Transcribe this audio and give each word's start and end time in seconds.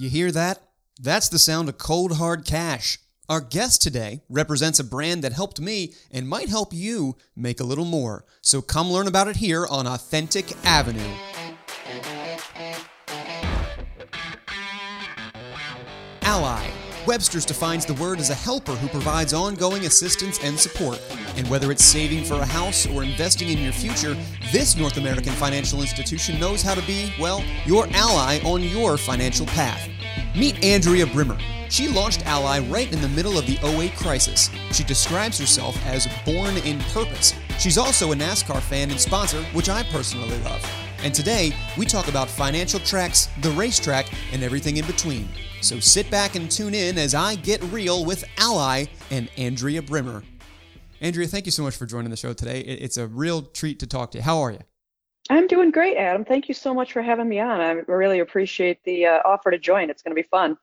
You 0.00 0.08
hear 0.08 0.32
that? 0.32 0.62
That's 0.98 1.28
the 1.28 1.38
sound 1.38 1.68
of 1.68 1.76
cold 1.76 2.16
hard 2.16 2.46
cash. 2.46 2.98
Our 3.28 3.42
guest 3.42 3.82
today 3.82 4.22
represents 4.30 4.80
a 4.80 4.84
brand 4.84 5.22
that 5.24 5.34
helped 5.34 5.60
me 5.60 5.92
and 6.10 6.26
might 6.26 6.48
help 6.48 6.72
you 6.72 7.18
make 7.36 7.60
a 7.60 7.64
little 7.64 7.84
more. 7.84 8.24
So 8.40 8.62
come 8.62 8.90
learn 8.90 9.06
about 9.06 9.28
it 9.28 9.36
here 9.36 9.66
on 9.66 9.86
Authentic 9.86 10.56
Avenue. 10.64 11.02
Ally. 16.22 16.69
Webster's 17.06 17.46
defines 17.46 17.86
the 17.86 17.94
word 17.94 18.18
as 18.18 18.30
a 18.30 18.34
helper 18.34 18.72
who 18.72 18.88
provides 18.88 19.32
ongoing 19.32 19.86
assistance 19.86 20.38
and 20.42 20.58
support. 20.58 21.00
And 21.36 21.48
whether 21.48 21.70
it's 21.72 21.84
saving 21.84 22.24
for 22.24 22.34
a 22.34 22.44
house 22.44 22.86
or 22.86 23.02
investing 23.02 23.48
in 23.48 23.58
your 23.58 23.72
future, 23.72 24.16
this 24.52 24.76
North 24.76 24.98
American 24.98 25.32
financial 25.32 25.80
institution 25.80 26.38
knows 26.38 26.62
how 26.62 26.74
to 26.74 26.82
be, 26.82 27.12
well, 27.18 27.42
your 27.64 27.86
ally 27.92 28.40
on 28.44 28.62
your 28.62 28.98
financial 28.98 29.46
path. 29.46 29.88
Meet 30.36 30.62
Andrea 30.62 31.06
Brimmer. 31.06 31.38
She 31.70 31.88
launched 31.88 32.26
Ally 32.26 32.58
right 32.58 32.92
in 32.92 33.00
the 33.00 33.08
middle 33.08 33.38
of 33.38 33.46
the 33.46 33.58
08 33.62 33.94
crisis. 33.96 34.50
She 34.72 34.82
describes 34.84 35.38
herself 35.38 35.76
as 35.86 36.08
born 36.24 36.56
in 36.58 36.80
purpose. 36.92 37.32
She's 37.58 37.78
also 37.78 38.12
a 38.12 38.16
NASCAR 38.16 38.60
fan 38.60 38.90
and 38.90 39.00
sponsor, 39.00 39.42
which 39.52 39.68
I 39.68 39.84
personally 39.84 40.38
love. 40.40 40.64
And 41.02 41.14
today, 41.14 41.52
we 41.78 41.86
talk 41.86 42.08
about 42.08 42.28
financial 42.28 42.80
tracks, 42.80 43.28
the 43.40 43.50
racetrack, 43.52 44.06
and 44.32 44.42
everything 44.42 44.76
in 44.76 44.86
between. 44.86 45.28
So 45.60 45.78
sit 45.78 46.10
back 46.10 46.36
and 46.36 46.50
tune 46.50 46.74
in 46.74 46.96
as 46.96 47.14
I 47.14 47.34
get 47.34 47.62
real 47.64 48.04
with 48.04 48.24
Ally 48.38 48.86
and 49.10 49.28
Andrea 49.36 49.82
Brimmer. 49.82 50.22
Andrea, 51.00 51.26
thank 51.26 51.46
you 51.46 51.52
so 51.52 51.62
much 51.62 51.76
for 51.76 51.86
joining 51.86 52.10
the 52.10 52.16
show 52.16 52.32
today. 52.32 52.60
It's 52.60 52.96
a 52.96 53.06
real 53.06 53.42
treat 53.42 53.78
to 53.80 53.86
talk 53.86 54.10
to 54.12 54.18
you. 54.18 54.22
How 54.22 54.40
are 54.40 54.52
you? 54.52 54.60
I'm 55.28 55.46
doing 55.46 55.70
great, 55.70 55.96
Adam. 55.96 56.24
Thank 56.24 56.48
you 56.48 56.54
so 56.54 56.74
much 56.74 56.92
for 56.92 57.02
having 57.02 57.28
me 57.28 57.40
on. 57.40 57.60
I 57.60 57.70
really 57.86 58.20
appreciate 58.20 58.82
the 58.84 59.06
uh, 59.06 59.18
offer 59.24 59.50
to 59.50 59.58
join. 59.58 59.90
It's 59.90 60.02
going 60.02 60.14
to 60.14 60.20
be 60.20 60.26
fun. 60.28 60.56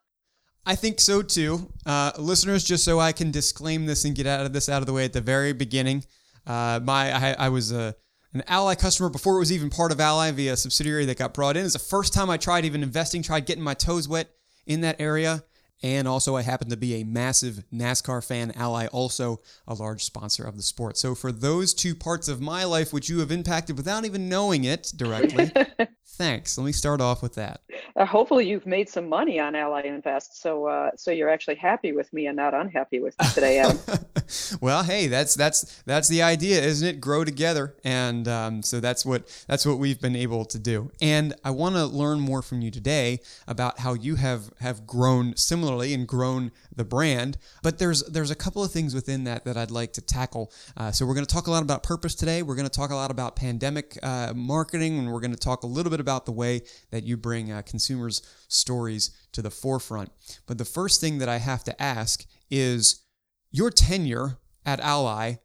I 0.65 0.75
think 0.75 0.99
so 0.99 1.21
too. 1.21 1.71
Uh, 1.85 2.11
listeners, 2.17 2.63
just 2.63 2.83
so 2.83 2.99
I 2.99 3.13
can 3.13 3.31
disclaim 3.31 3.85
this 3.85 4.03
and 4.03 4.15
get 4.15 4.27
out 4.27 4.45
of 4.45 4.51
this 4.51 4.67
out 4.67 4.81
of 4.81 4.85
the 4.85 4.93
way 4.93 5.05
at 5.05 5.13
the 5.13 5.21
very 5.21 5.53
beginning, 5.53 6.03
uh, 6.45 6.81
my 6.83 7.13
I, 7.13 7.45
I 7.45 7.49
was 7.49 7.71
a 7.71 7.95
an 8.33 8.43
Ally 8.47 8.75
customer 8.75 9.09
before 9.09 9.37
it 9.37 9.39
was 9.39 9.51
even 9.53 9.69
part 9.69 9.93
of 9.93 10.01
Ally 10.01 10.31
via 10.31 10.53
a 10.53 10.57
subsidiary 10.57 11.05
that 11.05 11.17
got 11.17 11.33
brought 11.33 11.55
in. 11.55 11.63
It's 11.63 11.73
the 11.73 11.79
first 11.79 12.13
time 12.13 12.29
I 12.29 12.35
tried 12.35 12.65
even 12.65 12.83
investing, 12.83 13.23
tried 13.23 13.45
getting 13.45 13.63
my 13.63 13.73
toes 13.73 14.09
wet 14.09 14.29
in 14.67 14.81
that 14.81 15.01
area. 15.01 15.43
And 15.83 16.07
also, 16.07 16.35
I 16.35 16.41
happen 16.41 16.69
to 16.69 16.77
be 16.77 16.95
a 16.95 17.03
massive 17.03 17.63
NASCAR 17.71 18.25
fan, 18.25 18.51
Ally, 18.55 18.87
also 18.87 19.39
a 19.67 19.75
large 19.75 20.03
sponsor 20.03 20.43
of 20.43 20.57
the 20.57 20.63
sport. 20.63 20.97
So, 20.97 21.13
for 21.13 21.31
those 21.31 21.73
two 21.73 21.93
parts 21.93 22.27
of 22.27 22.41
my 22.41 22.63
life, 22.63 22.91
which 22.91 23.09
you 23.09 23.19
have 23.19 23.31
impacted 23.31 23.77
without 23.77 24.03
even 24.03 24.27
knowing 24.27 24.63
it 24.63 24.91
directly, 24.95 25.51
thanks. 26.17 26.57
Let 26.57 26.65
me 26.65 26.71
start 26.71 26.99
off 26.99 27.21
with 27.21 27.35
that. 27.35 27.61
Uh, 27.95 28.05
hopefully, 28.05 28.49
you've 28.49 28.65
made 28.65 28.89
some 28.89 29.07
money 29.07 29.39
on 29.39 29.55
Ally 29.55 29.81
Invest, 29.81 30.41
so 30.41 30.65
uh, 30.65 30.91
so 30.95 31.11
you're 31.11 31.29
actually 31.29 31.55
happy 31.55 31.91
with 31.91 32.11
me 32.11 32.27
and 32.27 32.35
not 32.35 32.53
unhappy 32.53 32.99
with 32.99 33.15
me 33.21 33.27
today, 33.33 33.59
Adam. 33.59 33.79
well, 34.61 34.83
hey, 34.83 35.07
that's 35.07 35.35
that's 35.35 35.81
that's 35.83 36.07
the 36.07 36.23
idea, 36.23 36.61
isn't 36.61 36.87
it? 36.87 36.99
Grow 36.99 37.23
together, 37.23 37.75
and 37.83 38.27
um, 38.27 38.63
so 38.63 38.79
that's 38.79 39.05
what 39.05 39.27
that's 39.47 39.65
what 39.65 39.77
we've 39.77 40.01
been 40.01 40.15
able 40.15 40.43
to 40.45 40.59
do. 40.59 40.91
And 41.01 41.35
I 41.43 41.51
want 41.51 41.75
to 41.75 41.85
learn 41.85 42.19
more 42.19 42.41
from 42.41 42.61
you 42.61 42.71
today 42.71 43.19
about 43.47 43.79
how 43.79 43.93
you 43.93 44.15
have 44.15 44.51
have 44.59 44.87
grown 44.87 45.35
similarly 45.67 45.93
and 45.93 46.07
grown 46.07 46.51
the 46.75 46.85
brand. 46.85 47.37
But 47.61 47.77
there's 47.77 48.03
there's 48.03 48.31
a 48.31 48.35
couple 48.35 48.63
of 48.63 48.71
things 48.71 48.95
within 48.95 49.25
that 49.25 49.43
that 49.45 49.57
I'd 49.57 49.71
like 49.71 49.93
to 49.93 50.01
tackle. 50.01 50.51
Uh, 50.77 50.91
so 50.91 51.05
we're 51.05 51.13
going 51.13 51.25
to 51.25 51.33
talk 51.33 51.47
a 51.47 51.51
lot 51.51 51.61
about 51.61 51.83
purpose 51.83 52.15
today. 52.15 52.41
We're 52.41 52.55
going 52.55 52.69
to 52.69 52.77
talk 52.77 52.89
a 52.89 52.95
lot 52.95 53.11
about 53.11 53.35
pandemic 53.35 53.97
uh, 54.01 54.33
marketing, 54.33 54.97
and 54.97 55.11
we're 55.11 55.19
going 55.19 55.31
to 55.31 55.37
talk 55.37 55.63
a 55.63 55.67
little 55.67 55.89
bit 55.89 55.99
about 55.99 56.25
the 56.25 56.31
way 56.31 56.61
that 56.91 57.03
you 57.03 57.17
bring 57.17 57.51
uh, 57.51 57.61
consumers' 57.63 58.21
stories 58.47 59.11
to 59.33 59.41
the 59.41 59.51
forefront. 59.51 60.09
But 60.45 60.57
the 60.57 60.65
first 60.65 61.01
thing 61.01 61.17
that 61.17 61.29
I 61.29 61.37
have 61.37 61.63
to 61.65 61.81
ask 61.81 62.25
is 62.49 63.03
your 63.51 63.69
tenure 63.69 64.37
at 64.65 64.79
Ally 64.79 65.35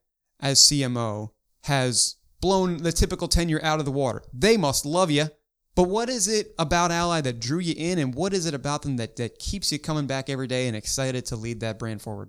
as 0.40 0.60
CMO 0.60 1.30
has 1.64 2.16
blown 2.40 2.78
the 2.78 2.92
typical 2.92 3.28
tenure 3.28 3.60
out 3.62 3.80
of 3.80 3.84
the 3.84 3.92
water. 3.92 4.22
They 4.32 4.56
must 4.56 4.84
love 4.84 5.10
you. 5.10 5.28
But 5.74 5.84
what 5.84 6.08
is 6.08 6.28
it 6.28 6.54
about 6.58 6.90
Ally 6.90 7.22
that 7.22 7.40
drew 7.40 7.58
you 7.58 7.74
in, 7.76 7.98
and 7.98 8.14
what 8.14 8.34
is 8.34 8.46
it 8.46 8.54
about 8.54 8.82
them 8.82 8.96
that, 8.96 9.16
that 9.16 9.38
keeps 9.38 9.72
you 9.72 9.78
coming 9.78 10.06
back 10.06 10.28
every 10.28 10.46
day 10.46 10.66
and 10.66 10.76
excited 10.76 11.24
to 11.26 11.36
lead 11.36 11.60
that 11.60 11.78
brand 11.78 12.02
forward? 12.02 12.28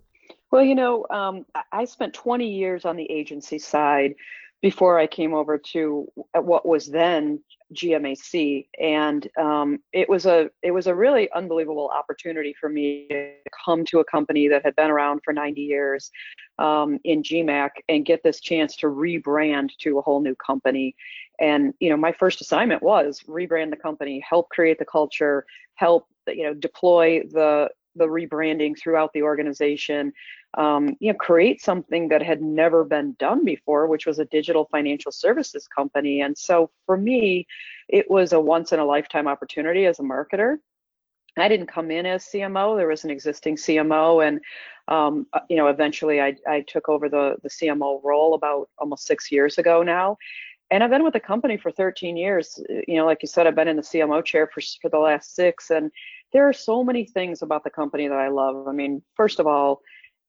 Well, 0.51 0.63
you 0.63 0.75
know, 0.75 1.05
um, 1.09 1.45
I 1.71 1.85
spent 1.85 2.13
20 2.13 2.47
years 2.47 2.85
on 2.85 2.95
the 2.95 3.09
agency 3.11 3.59
side 3.59 4.15
before 4.61 4.97
I 4.97 5.07
came 5.07 5.33
over 5.33 5.57
to 5.57 6.07
what 6.35 6.65
was 6.65 6.87
then 6.87 7.41
GMAC, 7.73 8.67
and 8.79 9.27
um, 9.37 9.79
it 9.91 10.07
was 10.07 10.25
a 10.25 10.49
it 10.61 10.71
was 10.71 10.87
a 10.87 10.95
really 10.95 11.29
unbelievable 11.33 11.89
opportunity 11.93 12.55
for 12.57 12.69
me 12.69 13.07
to 13.09 13.33
come 13.65 13.83
to 13.85 13.99
a 13.99 14.05
company 14.05 14.47
that 14.47 14.63
had 14.63 14.75
been 14.75 14.89
around 14.89 15.21
for 15.25 15.33
90 15.33 15.59
years 15.59 16.11
um, 16.59 16.99
in 17.03 17.23
GMAC 17.23 17.71
and 17.89 18.05
get 18.05 18.23
this 18.23 18.39
chance 18.39 18.77
to 18.77 18.87
rebrand 18.87 19.71
to 19.79 19.97
a 19.99 20.01
whole 20.01 20.21
new 20.21 20.35
company. 20.35 20.95
And 21.39 21.73
you 21.79 21.89
know, 21.89 21.97
my 21.97 22.11
first 22.11 22.41
assignment 22.41 22.83
was 22.83 23.21
rebrand 23.27 23.71
the 23.71 23.77
company, 23.77 24.23
help 24.27 24.49
create 24.49 24.79
the 24.79 24.85
culture, 24.85 25.45
help 25.75 26.07
you 26.27 26.43
know 26.43 26.53
deploy 26.53 27.23
the 27.31 27.69
the 27.95 28.05
rebranding 28.05 28.77
throughout 28.77 29.13
the 29.13 29.21
organization 29.21 30.13
um, 30.55 30.95
you 30.99 31.11
know, 31.11 31.17
create 31.17 31.61
something 31.61 32.07
that 32.09 32.21
had 32.21 32.41
never 32.41 32.83
been 32.83 33.15
done 33.17 33.43
before, 33.43 33.87
which 33.87 34.05
was 34.05 34.19
a 34.19 34.25
digital 34.25 34.67
financial 34.71 35.11
services 35.11 35.67
company. 35.67 36.21
And 36.21 36.37
so 36.37 36.69
for 36.85 36.95
me, 36.95 37.47
it 37.89 38.09
was 38.09 38.33
a 38.33 38.39
once 38.39 38.71
in 38.71 38.79
a 38.79 38.85
lifetime 38.85 39.27
opportunity 39.27 39.85
as 39.85 39.99
a 39.99 40.03
marketer. 40.03 40.57
I 41.37 41.47
didn't 41.47 41.67
come 41.67 41.89
in 41.89 42.05
as 42.05 42.25
CMO. 42.25 42.77
There 42.77 42.87
was 42.87 43.03
an 43.03 43.09
existing 43.09 43.55
CMO, 43.55 44.27
and 44.27 44.39
um, 44.87 45.25
uh, 45.33 45.39
you 45.49 45.55
know, 45.55 45.65
eventually 45.67 46.21
I, 46.21 46.35
I 46.47 46.61
took 46.61 46.89
over 46.89 47.09
the 47.09 47.37
the 47.41 47.49
CMO 47.49 48.01
role 48.03 48.35
about 48.35 48.69
almost 48.77 49.07
six 49.07 49.31
years 49.31 49.57
ago 49.57 49.81
now. 49.81 50.17
And 50.73 50.83
I've 50.83 50.89
been 50.89 51.03
with 51.03 51.13
the 51.13 51.19
company 51.19 51.55
for 51.55 51.69
13 51.69 52.17
years. 52.17 52.59
You 52.87 52.95
know, 52.95 53.05
like 53.05 53.19
you 53.21 53.27
said, 53.27 53.45
I've 53.45 53.53
been 53.53 53.67
in 53.67 53.75
the 53.75 53.83
CMO 53.83 54.25
chair 54.25 54.49
for 54.51 54.59
for 54.81 54.89
the 54.89 54.97
last 54.97 55.35
six, 55.35 55.69
and 55.69 55.91
there 56.31 56.49
are 56.49 56.53
so 56.53 56.83
many 56.83 57.05
things 57.05 57.43
about 57.43 57.63
the 57.63 57.69
company 57.69 58.07
that 58.07 58.17
I 58.17 58.29
love. 58.29 58.67
I 58.67 58.71
mean, 58.71 59.03
first 59.15 59.39
of 59.39 59.45
all, 59.45 59.83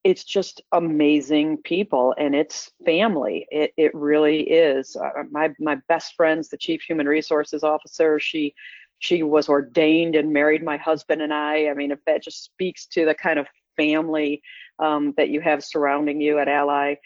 it's 0.05 0.23
just 0.23 0.61
amazing 0.73 1.57
people 1.65 2.15
and 2.19 2.35
it's 2.35 2.71
family 2.85 3.47
it, 3.51 3.73
it 3.79 3.95
really 3.95 4.43
is 4.43 4.97
uh, 4.97 5.23
my 5.31 5.51
my 5.59 5.79
best 5.89 6.13
friend's 6.15 6.51
the 6.51 6.59
chief 6.59 6.83
human 6.83 7.07
resources 7.07 7.65
officer 7.65 8.21
she 8.21 8.55
she 8.99 9.23
was 9.23 9.49
ordained 9.49 10.15
and 10.15 10.31
married 10.31 10.63
my 10.63 10.77
husband 10.77 11.23
and 11.23 11.33
i 11.33 11.69
i 11.69 11.73
mean 11.73 11.91
if 11.91 11.99
that 12.05 12.23
just 12.23 12.45
speaks 12.45 12.85
to 12.85 13.07
the 13.07 13.15
kind 13.15 13.39
of 13.39 13.47
family 13.79 14.43
um, 14.79 15.15
that 15.17 15.31
you 15.31 15.41
have 15.41 15.65
surrounding 15.65 16.21
you 16.21 16.39
at 16.39 16.49
ally 16.49 16.97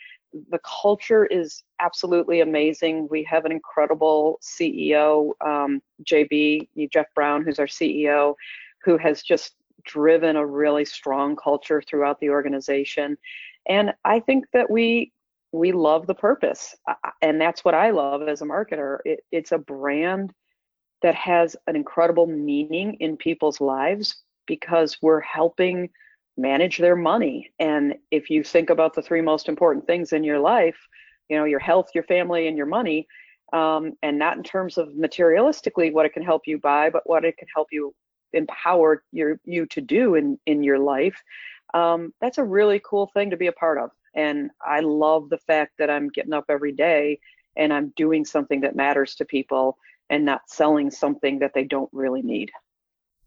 the 0.50 0.61
culture 0.83 1.25
is 1.27 1.62
absolutely 1.81 2.41
amazing 2.41 3.09
we 3.11 3.22
have 3.25 3.44
an 3.44 3.53
incredible 3.53 4.39
ceo 4.43 5.33
um, 5.47 5.81
jb 6.05 6.69
jeff 6.93 7.06
brown 7.15 7.43
who's 7.43 7.59
our 7.59 7.66
ceo 7.66 8.34
who 8.84 8.97
has 8.97 9.22
just 9.22 9.55
driven 9.84 10.37
a 10.37 10.47
really 10.47 10.84
strong 10.84 11.34
culture 11.34 11.83
throughout 11.83 12.21
the 12.21 12.31
organization. 12.31 13.16
And 13.69 13.93
I 14.05 14.21
think 14.21 14.47
that 14.53 14.71
we 14.71 15.12
we 15.50 15.72
love 15.72 16.06
the 16.06 16.15
purpose, 16.15 16.77
and 17.22 17.41
that's 17.41 17.65
what 17.65 17.75
I 17.75 17.91
love 17.91 18.28
as 18.28 18.43
a 18.43 18.45
marketer. 18.45 18.99
It, 19.06 19.21
it's 19.33 19.53
a 19.53 19.59
brand 19.59 20.31
that 21.00 21.15
has 21.15 21.56
an 21.66 21.75
incredible 21.75 22.27
meaning 22.27 22.99
in 23.00 23.16
people's 23.16 23.59
lives 23.59 24.25
because 24.47 24.99
we're 25.00 25.21
helping 25.21 25.89
manage 26.38 26.78
their 26.78 26.97
money. 26.97 27.50
And 27.59 27.97
if 28.10 28.31
you 28.31 28.43
think 28.43 28.71
about 28.71 28.94
the 28.94 29.03
three 29.03 29.21
most 29.21 29.49
important 29.49 29.87
things 29.87 30.12
in 30.12 30.25
your 30.25 30.38
life, 30.38 30.78
you 31.28 31.37
know, 31.37 31.44
your 31.44 31.59
health, 31.59 31.91
your 31.94 32.04
family, 32.04 32.49
and 32.49 32.56
your 32.56 32.66
money, 32.66 33.06
um, 33.53 33.94
and 34.03 34.19
not 34.19 34.37
in 34.37 34.43
terms 34.43 34.78
of 34.78 34.88
materialistically 34.91 35.93
what 35.93 36.06
it 36.06 36.12
can 36.12 36.22
help 36.22 36.43
you 36.47 36.59
buy, 36.59 36.91
but 36.91 37.03
what 37.06 37.25
it 37.25 37.37
can 37.37 37.48
help 37.54 37.69
you 37.72 37.94
empower 38.32 39.03
your 39.10 39.41
you 39.45 39.65
to 39.65 39.80
do 39.80 40.15
in 40.15 40.39
in 40.45 40.63
your 40.63 40.78
life 40.78 41.22
um, 41.74 42.13
that's 42.21 42.39
a 42.39 42.45
really 42.45 42.80
cool 42.84 43.10
thing 43.15 43.30
to 43.30 43.36
be 43.36 43.47
a 43.47 43.53
part 43.53 43.78
of. 43.78 43.91
And 44.15 44.51
i 44.60 44.80
love 44.80 45.28
the 45.28 45.39
fact 45.39 45.72
that 45.78 45.91
i'm 45.91 46.09
getting 46.09 46.33
up 46.33 46.47
every 46.48 46.72
day 46.72 47.21
and 47.57 47.72
i'm 47.72 47.92
doing 47.97 48.24
something 48.24 48.60
that 48.63 48.77
matters 48.77 49.15
to 49.16 49.24
people 49.24 49.78
and 50.10 50.24
not 50.24 50.42
selling 50.48 50.91
something 50.91 51.39
that 51.39 51.53
they 51.54 51.65
don't 51.65 51.91
really 51.92 52.22
need. 52.22 52.51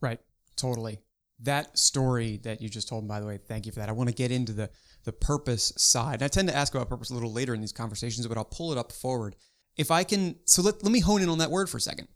Right. 0.01 0.19
Totally 0.55 0.99
that 1.43 1.77
story 1.77 2.37
that 2.43 2.61
you 2.61 2.69
just 2.69 2.87
told 2.87 3.07
by 3.07 3.19
the 3.19 3.25
way 3.25 3.37
thank 3.37 3.65
you 3.65 3.71
for 3.71 3.79
that 3.79 3.89
i 3.89 3.91
want 3.91 4.09
to 4.09 4.15
get 4.15 4.31
into 4.31 4.53
the 4.53 4.69
the 5.03 5.11
purpose 5.11 5.73
side 5.77 6.15
and 6.15 6.23
i 6.23 6.27
tend 6.27 6.47
to 6.47 6.55
ask 6.55 6.73
about 6.73 6.89
purpose 6.89 7.09
a 7.09 7.13
little 7.13 7.31
later 7.31 7.53
in 7.53 7.61
these 7.61 7.71
conversations 7.71 8.25
but 8.27 8.37
i'll 8.37 8.45
pull 8.45 8.71
it 8.71 8.77
up 8.77 8.91
forward 8.91 9.35
if 9.77 9.91
i 9.91 10.03
can 10.03 10.35
so 10.45 10.61
let, 10.61 10.83
let 10.83 10.91
me 10.91 10.99
hone 10.99 11.21
in 11.21 11.29
on 11.29 11.37
that 11.37 11.51
word 11.51 11.69
for 11.69 11.77
a 11.77 11.81
second 11.81 12.07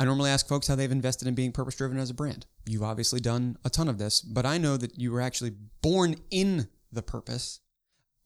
I 0.00 0.06
normally 0.06 0.30
ask 0.30 0.48
folks 0.48 0.66
how 0.66 0.76
they've 0.76 0.90
invested 0.90 1.28
in 1.28 1.34
being 1.34 1.52
purpose 1.52 1.74
driven 1.74 1.98
as 1.98 2.08
a 2.08 2.14
brand. 2.14 2.46
You've 2.64 2.82
obviously 2.82 3.20
done 3.20 3.58
a 3.66 3.68
ton 3.68 3.86
of 3.86 3.98
this, 3.98 4.22
but 4.22 4.46
I 4.46 4.56
know 4.56 4.78
that 4.78 4.98
you 4.98 5.12
were 5.12 5.20
actually 5.20 5.52
born 5.82 6.16
in 6.30 6.68
the 6.90 7.02
purpose. 7.02 7.60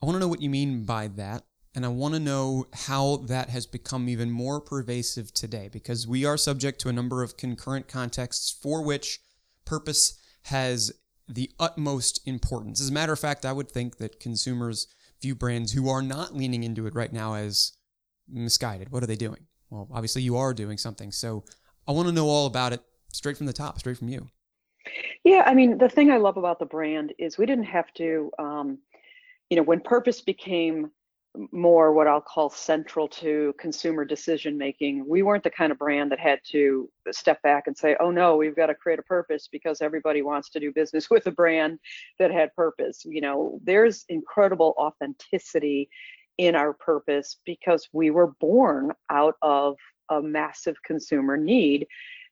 I 0.01 0.07
want 0.07 0.15
to 0.15 0.21
know 0.21 0.29
what 0.29 0.41
you 0.41 0.51
mean 0.51 0.85
by 0.85 1.09
that. 1.17 1.43
And 1.75 1.85
I 1.85 1.89
want 1.89 2.15
to 2.15 2.21
know 2.21 2.67
how 2.73 3.17
that 3.27 3.49
has 3.49 3.67
become 3.67 4.09
even 4.09 4.31
more 4.31 4.61
pervasive 4.61 5.35
today 5.35 5.69
because 5.73 6.07
we 6.07 6.25
are 6.25 6.37
subject 6.37 6.81
to 6.83 6.89
a 6.89 6.93
number 6.93 7.25
of 7.25 7.37
concurrent 7.37 7.89
contexts 7.89 8.57
for 8.63 8.81
which 8.81 9.19
purpose 9.65 10.19
has 10.45 10.93
the 11.29 11.51
utmost 11.59 12.21
importance. 12.27 12.81
As 12.81 12.91
a 12.91 12.93
matter 12.93 13.13
of 13.13 13.19
fact, 13.19 13.47
I 13.47 13.53
would 13.53 13.71
think 13.71 13.97
that 13.97 14.21
consumers 14.21 14.87
view 15.23 15.35
brands 15.35 15.73
who 15.73 15.89
are 15.89 16.03
not 16.03 16.35
leaning 16.35 16.65
into 16.65 16.87
it 16.87 16.95
right 16.95 17.13
now 17.13 17.35
as 17.35 17.73
misguided. 18.29 18.91
What 18.91 19.03
are 19.03 19.07
they 19.07 19.17
doing? 19.17 19.47
Well, 19.71 19.89
obviously 19.93 20.23
you 20.23 20.37
are 20.37 20.53
doing 20.53 20.79
something. 20.79 21.13
So 21.13 21.45
I 21.89 21.93
want 21.93 22.09
to 22.09 22.15
know 22.15 22.29
all 22.29 22.47
about 22.47 22.73
it 22.73 22.83
straight 23.13 23.37
from 23.37 23.47
the 23.47 23.53
top, 23.53 23.79
straight 23.79 23.99
from 23.99 24.09
you. 24.09 24.29
Yeah, 25.25 25.43
I 25.47 25.55
mean, 25.55 25.79
the 25.79 25.89
thing 25.89 26.11
I 26.11 26.19
love 26.19 26.37
about 26.37 26.59
the 26.59 26.67
brand 26.67 27.15
is 27.19 27.39
we 27.39 27.47
didn't 27.47 27.65
have 27.65 27.93
to, 27.95 28.31
um, 28.39 28.79
you 29.49 29.57
know, 29.57 29.63
when 29.63 29.81
purpose 29.81 30.21
became 30.21 30.91
more 31.51 31.93
what 31.93 32.07
I'll 32.07 32.21
call 32.21 32.49
central 32.49 33.09
to 33.09 33.55
consumer 33.59 34.05
decision 34.05 34.57
making. 34.57 35.05
We 35.07 35.23
weren't 35.23 35.43
the 35.43 35.51
kind 35.51 35.73
of 35.73 35.79
brand 35.79 36.13
that 36.13 36.21
had 36.21 36.39
to 36.51 36.89
step 37.11 37.43
back 37.43 37.65
and 37.67 37.77
say, 37.77 37.97
oh 37.99 38.11
no, 38.11 38.37
we've 38.37 38.55
got 38.55 38.67
to 38.67 38.75
create 38.75 39.01
a 39.01 39.05
purpose 39.05 39.49
because 39.51 39.81
everybody 39.81 40.23
wants 40.23 40.51
to 40.51 40.61
do 40.61 40.73
business 40.73 41.11
with 41.11 41.27
a 41.27 41.33
brand 41.33 41.79
that 42.19 42.31
had 42.31 42.55
purpose. 42.55 43.03
You 43.05 43.21
know, 43.21 43.59
there's 43.65 44.05
incredible 44.09 44.75
authenticity 44.79 45.89
in 46.39 46.55
our 46.55 46.73
purpose 46.73 47.39
because 47.45 47.89
we 47.93 48.11
were 48.11 48.33
born 48.41 48.93
out 49.11 49.37
of 49.43 49.77
a 50.11 50.21
massive 50.21 50.77
consumer 50.85 51.37
need 51.37 51.87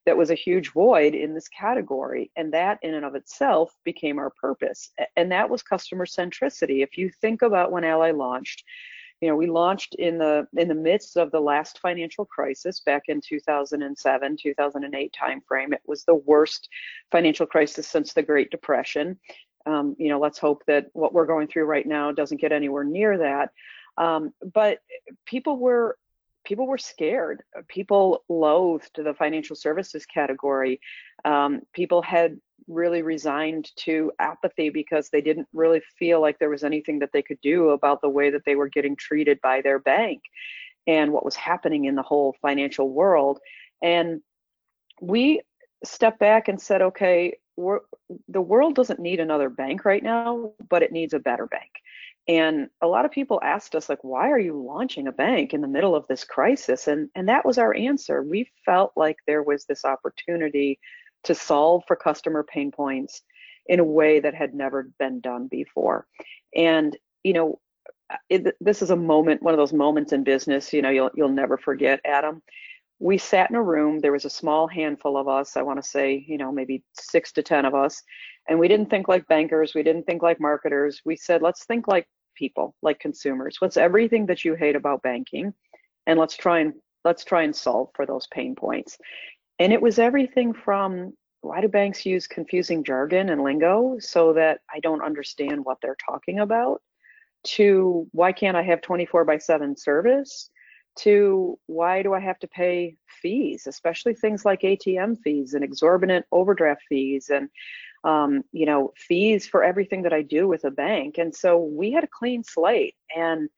that 0.04 0.16
was 0.16 0.30
a 0.30 0.34
huge 0.34 0.72
void 0.72 1.14
in 1.14 1.34
this 1.34 1.48
category. 1.48 2.30
And 2.36 2.52
that, 2.52 2.78
in 2.82 2.94
and 2.94 3.04
of 3.04 3.14
itself, 3.14 3.72
became 3.84 4.18
our 4.18 4.30
purpose. 4.30 4.90
And 5.16 5.30
that 5.30 5.48
was 5.48 5.62
customer 5.62 6.06
centricity. 6.06 6.82
If 6.82 6.98
you 6.98 7.10
think 7.20 7.42
about 7.42 7.70
when 7.70 7.84
Ally 7.84 8.10
launched, 8.10 8.64
you 9.22 9.28
know, 9.28 9.36
we 9.36 9.46
launched 9.46 9.94
in 9.94 10.18
the 10.18 10.48
in 10.56 10.66
the 10.66 10.74
midst 10.74 11.16
of 11.16 11.30
the 11.30 11.40
last 11.40 11.78
financial 11.78 12.24
crisis 12.24 12.80
back 12.80 13.04
in 13.06 13.20
2007, 13.20 14.36
2008 14.42 15.16
timeframe. 15.18 15.72
It 15.72 15.80
was 15.86 16.04
the 16.04 16.16
worst 16.16 16.68
financial 17.12 17.46
crisis 17.46 17.86
since 17.86 18.12
the 18.12 18.24
Great 18.24 18.50
Depression. 18.50 19.16
Um, 19.64 19.94
you 19.96 20.08
know, 20.08 20.18
let's 20.18 20.40
hope 20.40 20.64
that 20.66 20.86
what 20.92 21.14
we're 21.14 21.26
going 21.26 21.46
through 21.46 21.66
right 21.66 21.86
now 21.86 22.10
doesn't 22.10 22.40
get 22.40 22.50
anywhere 22.50 22.82
near 22.82 23.16
that. 23.18 23.50
Um, 23.96 24.34
but 24.52 24.78
people 25.24 25.56
were 25.56 25.96
people 26.44 26.66
were 26.66 26.78
scared. 26.78 27.44
People 27.68 28.24
loathed 28.28 28.90
the 28.96 29.14
financial 29.14 29.54
services 29.54 30.04
category. 30.04 30.80
Um, 31.24 31.60
people 31.72 32.02
had 32.02 32.40
really 32.68 33.02
resigned 33.02 33.70
to 33.76 34.12
apathy 34.18 34.70
because 34.70 35.08
they 35.08 35.20
didn't 35.20 35.48
really 35.52 35.82
feel 35.98 36.20
like 36.20 36.38
there 36.38 36.50
was 36.50 36.64
anything 36.64 36.98
that 37.00 37.10
they 37.12 37.22
could 37.22 37.40
do 37.42 37.70
about 37.70 38.00
the 38.00 38.08
way 38.08 38.30
that 38.30 38.42
they 38.44 38.54
were 38.54 38.68
getting 38.68 38.96
treated 38.96 39.40
by 39.42 39.60
their 39.60 39.78
bank 39.78 40.20
and 40.86 41.12
what 41.12 41.24
was 41.24 41.36
happening 41.36 41.84
in 41.84 41.94
the 41.94 42.02
whole 42.02 42.34
financial 42.42 42.90
world. 42.90 43.38
And 43.82 44.20
we 45.00 45.42
stepped 45.84 46.18
back 46.18 46.48
and 46.48 46.60
said, 46.60 46.82
okay, 46.82 47.36
the 48.28 48.40
world 48.40 48.74
doesn't 48.74 49.00
need 49.00 49.20
another 49.20 49.50
bank 49.50 49.84
right 49.84 50.02
now, 50.02 50.52
but 50.68 50.82
it 50.82 50.92
needs 50.92 51.12
a 51.12 51.18
better 51.18 51.46
bank. 51.46 51.70
And 52.28 52.68
a 52.80 52.86
lot 52.86 53.04
of 53.04 53.10
people 53.10 53.40
asked 53.42 53.74
us, 53.74 53.88
like, 53.88 54.02
why 54.04 54.30
are 54.30 54.38
you 54.38 54.62
launching 54.62 55.08
a 55.08 55.12
bank 55.12 55.52
in 55.52 55.60
the 55.60 55.68
middle 55.68 55.94
of 55.96 56.06
this 56.06 56.22
crisis? 56.22 56.86
And, 56.86 57.08
and 57.16 57.28
that 57.28 57.44
was 57.44 57.58
our 57.58 57.74
answer. 57.74 58.22
We 58.22 58.48
felt 58.64 58.92
like 58.96 59.16
there 59.26 59.42
was 59.42 59.64
this 59.64 59.84
opportunity 59.84 60.78
to 61.24 61.34
solve 61.34 61.82
for 61.86 61.96
customer 61.96 62.42
pain 62.44 62.70
points 62.70 63.22
in 63.66 63.80
a 63.80 63.84
way 63.84 64.20
that 64.20 64.34
had 64.34 64.54
never 64.54 64.90
been 64.98 65.20
done 65.20 65.48
before. 65.48 66.06
And, 66.56 66.96
you 67.22 67.32
know, 67.32 67.60
it, 68.28 68.54
this 68.60 68.82
is 68.82 68.90
a 68.90 68.96
moment, 68.96 69.42
one 69.42 69.54
of 69.54 69.58
those 69.58 69.72
moments 69.72 70.12
in 70.12 70.24
business, 70.24 70.72
you 70.72 70.82
know, 70.82 70.90
you'll, 70.90 71.10
you'll 71.14 71.28
never 71.28 71.56
forget, 71.56 72.00
Adam. 72.04 72.42
We 72.98 73.18
sat 73.18 73.50
in 73.50 73.56
a 73.56 73.62
room, 73.62 73.98
there 73.98 74.12
was 74.12 74.24
a 74.24 74.30
small 74.30 74.68
handful 74.68 75.16
of 75.16 75.28
us, 75.28 75.56
I 75.56 75.62
want 75.62 75.82
to 75.82 75.88
say, 75.88 76.24
you 76.26 76.38
know, 76.38 76.52
maybe 76.52 76.84
six 76.92 77.32
to 77.32 77.42
10 77.42 77.64
of 77.64 77.74
us, 77.74 78.02
and 78.48 78.58
we 78.58 78.68
didn't 78.68 78.90
think 78.90 79.08
like 79.08 79.26
bankers, 79.28 79.72
we 79.74 79.82
didn't 79.82 80.04
think 80.04 80.22
like 80.22 80.40
marketers. 80.40 81.00
We 81.04 81.16
said, 81.16 81.42
let's 81.42 81.64
think 81.64 81.88
like 81.88 82.06
people, 82.34 82.74
like 82.82 82.98
consumers. 82.98 83.56
What's 83.60 83.76
everything 83.76 84.26
that 84.26 84.44
you 84.44 84.54
hate 84.54 84.76
about 84.76 85.02
banking? 85.02 85.52
And 86.06 86.18
let's 86.18 86.36
try 86.36 86.60
and 86.60 86.74
let's 87.04 87.24
try 87.24 87.42
and 87.42 87.54
solve 87.54 87.90
for 87.94 88.06
those 88.06 88.26
pain 88.28 88.54
points. 88.54 88.96
And 89.62 89.72
it 89.72 89.80
was 89.80 90.00
everything 90.00 90.52
from 90.52 91.12
why 91.42 91.60
do 91.60 91.68
banks 91.68 92.04
use 92.04 92.26
confusing 92.26 92.82
jargon 92.82 93.28
and 93.28 93.44
lingo 93.44 93.96
so 94.00 94.32
that 94.32 94.58
I 94.74 94.80
don't 94.80 95.04
understand 95.04 95.64
what 95.64 95.78
they're 95.80 95.96
talking 96.04 96.40
about, 96.40 96.82
to 97.44 98.08
why 98.10 98.32
can't 98.32 98.56
I 98.56 98.62
have 98.64 98.82
24 98.82 99.24
by 99.24 99.38
7 99.38 99.76
service, 99.76 100.50
to 100.96 101.60
why 101.66 102.02
do 102.02 102.12
I 102.12 102.18
have 102.18 102.40
to 102.40 102.48
pay 102.48 102.96
fees, 103.06 103.68
especially 103.68 104.14
things 104.14 104.44
like 104.44 104.62
ATM 104.62 105.18
fees 105.22 105.54
and 105.54 105.62
exorbitant 105.62 106.26
overdraft 106.32 106.82
fees 106.88 107.30
and 107.32 107.48
um, 108.02 108.42
you 108.50 108.66
know 108.66 108.92
fees 108.96 109.46
for 109.46 109.62
everything 109.62 110.02
that 110.02 110.12
I 110.12 110.22
do 110.22 110.48
with 110.48 110.64
a 110.64 110.72
bank. 110.72 111.18
And 111.18 111.32
so 111.32 111.56
we 111.56 111.92
had 111.92 112.02
a 112.02 112.08
clean 112.18 112.42
slate 112.42 112.96
and 113.16 113.48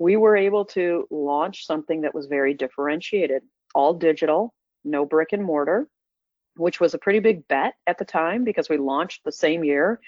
we 0.00 0.16
were 0.16 0.36
able 0.36 0.64
to 0.64 1.06
launch 1.12 1.66
something 1.68 2.00
that 2.00 2.16
was 2.16 2.26
very 2.26 2.52
differentiated, 2.52 3.44
all 3.76 3.94
digital, 3.94 4.52
no 4.84 5.04
brick 5.04 5.32
and 5.32 5.44
mortar, 5.44 5.88
which 6.56 6.80
was 6.80 6.94
a 6.94 6.98
pretty 6.98 7.20
big 7.20 7.46
bet 7.48 7.74
at 7.86 7.98
the 7.98 8.04
time 8.04 8.44
because 8.44 8.68
we 8.68 8.76
launched 8.76 9.24
the 9.24 9.32
same 9.32 9.64
year 9.64 10.00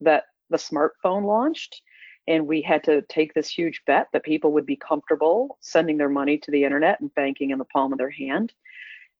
that 0.00 0.24
the 0.50 0.56
smartphone 0.56 1.24
launched. 1.24 1.82
And 2.28 2.46
we 2.46 2.62
had 2.62 2.84
to 2.84 3.02
take 3.02 3.34
this 3.34 3.48
huge 3.48 3.82
bet 3.84 4.06
that 4.12 4.22
people 4.22 4.52
would 4.52 4.66
be 4.66 4.76
comfortable 4.76 5.58
sending 5.60 5.96
their 5.96 6.08
money 6.08 6.38
to 6.38 6.50
the 6.52 6.62
internet 6.62 7.00
and 7.00 7.12
banking 7.14 7.50
in 7.50 7.58
the 7.58 7.64
palm 7.64 7.92
of 7.92 7.98
their 7.98 8.10
hand. 8.10 8.52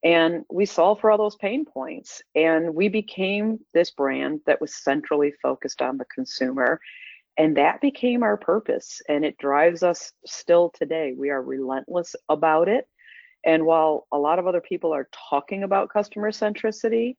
And 0.05 0.45
we 0.51 0.67
solved 0.67 1.01
for 1.01 1.11
all 1.11 1.19
those 1.19 1.37
pain 1.37 1.65
points. 1.65 2.23
And 2.35 2.75
we 2.75 2.89
became 2.89 3.61
this 3.73 3.91
brand 3.91 4.41
that 4.47 4.61
was 4.61 4.75
centrally 4.83 5.33
focused 5.43 5.83
on 5.83 5.97
the 5.97 6.05
consumer. 6.07 6.81
And 7.39 7.57
that 7.57 7.81
became 7.81 8.23
our 8.23 8.37
purpose. 8.37 9.01
And 9.09 9.25
it 9.25 9.39
drives 9.39 9.83
us 9.83 10.13
still 10.27 10.71
today. 10.75 11.15
We 11.17 11.31
are 11.31 11.43
relentless 11.43 12.15
about 12.29 12.69
it. 12.69 12.87
And 13.45 13.65
while 13.65 14.07
a 14.13 14.19
lot 14.19 14.39
of 14.39 14.47
other 14.47 14.61
people 14.61 14.93
are 14.93 15.09
talking 15.31 15.63
about 15.65 15.93
customer 15.93 16.31
centricity, 16.31 17.17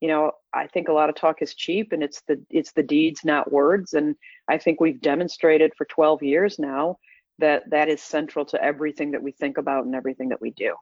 you 0.00 0.08
know, 0.08 0.32
I 0.54 0.66
think 0.66 0.88
a 0.88 0.92
lot 0.92 1.08
of 1.08 1.16
talk 1.16 1.42
is 1.42 1.54
cheap 1.54 1.92
and 1.92 2.02
it's 2.02 2.22
the 2.28 2.42
it's 2.50 2.72
the 2.72 2.82
deeds, 2.82 3.24
not 3.24 3.50
words. 3.50 3.94
And 3.94 4.14
I 4.48 4.58
think 4.58 4.80
we've 4.80 5.00
demonstrated 5.00 5.72
for 5.76 5.86
12 5.86 6.22
years 6.22 6.58
now 6.58 6.98
that 7.38 7.68
that 7.70 7.88
is 7.88 8.02
central 8.02 8.44
to 8.46 8.62
everything 8.62 9.10
that 9.12 9.22
we 9.22 9.32
think 9.32 9.58
about 9.58 9.84
and 9.84 9.94
everything 9.94 10.28
that 10.30 10.40
we 10.40 10.50
do. 10.50 10.74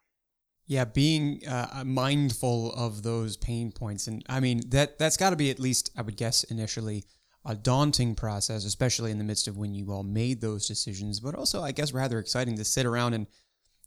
Yeah, 0.66 0.84
being 0.84 1.46
uh, 1.46 1.84
mindful 1.84 2.72
of 2.72 3.02
those 3.02 3.36
pain 3.36 3.70
points, 3.70 4.06
and 4.06 4.24
I 4.28 4.40
mean 4.40 4.62
that 4.70 4.98
that's 4.98 5.18
got 5.18 5.30
to 5.30 5.36
be 5.36 5.50
at 5.50 5.60
least 5.60 5.90
I 5.96 6.02
would 6.02 6.16
guess 6.16 6.42
initially 6.44 7.04
a 7.44 7.54
daunting 7.54 8.14
process, 8.14 8.64
especially 8.64 9.10
in 9.10 9.18
the 9.18 9.24
midst 9.24 9.46
of 9.46 9.58
when 9.58 9.74
you 9.74 9.92
all 9.92 10.02
made 10.02 10.40
those 10.40 10.66
decisions. 10.66 11.20
But 11.20 11.34
also, 11.34 11.62
I 11.62 11.72
guess 11.72 11.92
rather 11.92 12.18
exciting 12.18 12.56
to 12.56 12.64
sit 12.64 12.86
around 12.86 13.12
and 13.12 13.26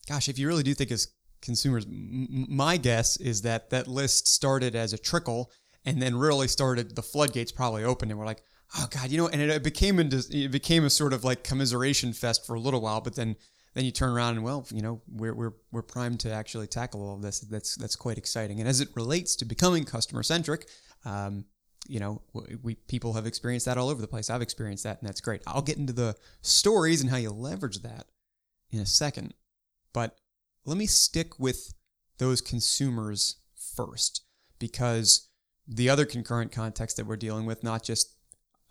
gosh, 0.07 0.29
if 0.29 0.39
you 0.39 0.47
really 0.47 0.63
do 0.63 0.73
think 0.73 0.91
as 0.91 1.09
consumers, 1.41 1.85
m- 1.85 2.47
my 2.49 2.77
guess 2.77 3.17
is 3.17 3.41
that 3.43 3.69
that 3.69 3.87
list 3.87 4.27
started 4.27 4.75
as 4.75 4.93
a 4.93 4.97
trickle 4.97 5.51
and 5.85 6.01
then 6.01 6.15
really 6.15 6.47
started 6.47 6.95
the 6.95 7.01
floodgates 7.01 7.51
probably 7.51 7.83
opened 7.83 8.11
and 8.11 8.19
we're 8.19 8.25
like, 8.25 8.43
oh 8.77 8.87
god, 8.89 9.09
you 9.09 9.17
know, 9.17 9.27
and 9.27 9.41
it 9.41 9.63
became 9.63 9.99
into, 9.99 10.23
it 10.31 10.51
became 10.51 10.85
a 10.85 10.89
sort 10.89 11.13
of 11.13 11.23
like 11.23 11.43
commiseration 11.43 12.13
fest 12.13 12.45
for 12.45 12.55
a 12.55 12.59
little 12.59 12.81
while, 12.81 13.01
but 13.01 13.15
then 13.15 13.35
then 13.73 13.85
you 13.85 13.91
turn 13.91 14.09
around 14.09 14.35
and 14.35 14.43
well, 14.43 14.65
you 14.71 14.81
know, 14.81 15.01
we're 15.07 15.35
we're 15.35 15.53
we're 15.71 15.83
primed 15.83 16.19
to 16.21 16.31
actually 16.31 16.65
tackle 16.65 17.07
all 17.07 17.15
of 17.15 17.21
this. 17.21 17.41
That's 17.41 17.75
that's 17.75 17.95
quite 17.95 18.17
exciting. 18.17 18.59
And 18.59 18.67
as 18.67 18.81
it 18.81 18.89
relates 18.95 19.35
to 19.35 19.45
becoming 19.45 19.83
customer 19.83 20.23
centric, 20.23 20.67
um, 21.05 21.45
you 21.87 21.99
know, 21.99 22.21
we 22.63 22.73
people 22.75 23.13
have 23.13 23.27
experienced 23.27 23.67
that 23.67 23.77
all 23.77 23.89
over 23.89 24.01
the 24.01 24.07
place. 24.07 24.29
I've 24.29 24.41
experienced 24.41 24.83
that, 24.83 24.99
and 24.99 25.07
that's 25.07 25.21
great. 25.21 25.43
I'll 25.45 25.61
get 25.61 25.77
into 25.77 25.93
the 25.93 26.15
stories 26.41 27.01
and 27.01 27.09
how 27.09 27.17
you 27.17 27.29
leverage 27.29 27.83
that 27.83 28.07
in 28.71 28.79
a 28.79 28.85
second. 28.85 29.35
But 29.94 30.17
let 30.65 30.77
me 30.77 30.86
stick 30.86 31.39
with 31.39 31.74
those 32.17 32.41
consumers 32.41 33.38
first 33.75 34.24
because 34.60 35.29
the 35.67 35.89
other 35.89 36.06
concurrent 36.06 36.51
context 36.51 36.98
that 36.98 37.06
we're 37.06 37.17
dealing 37.17 37.46
with, 37.46 37.63
not 37.63 37.84
just 37.84 38.15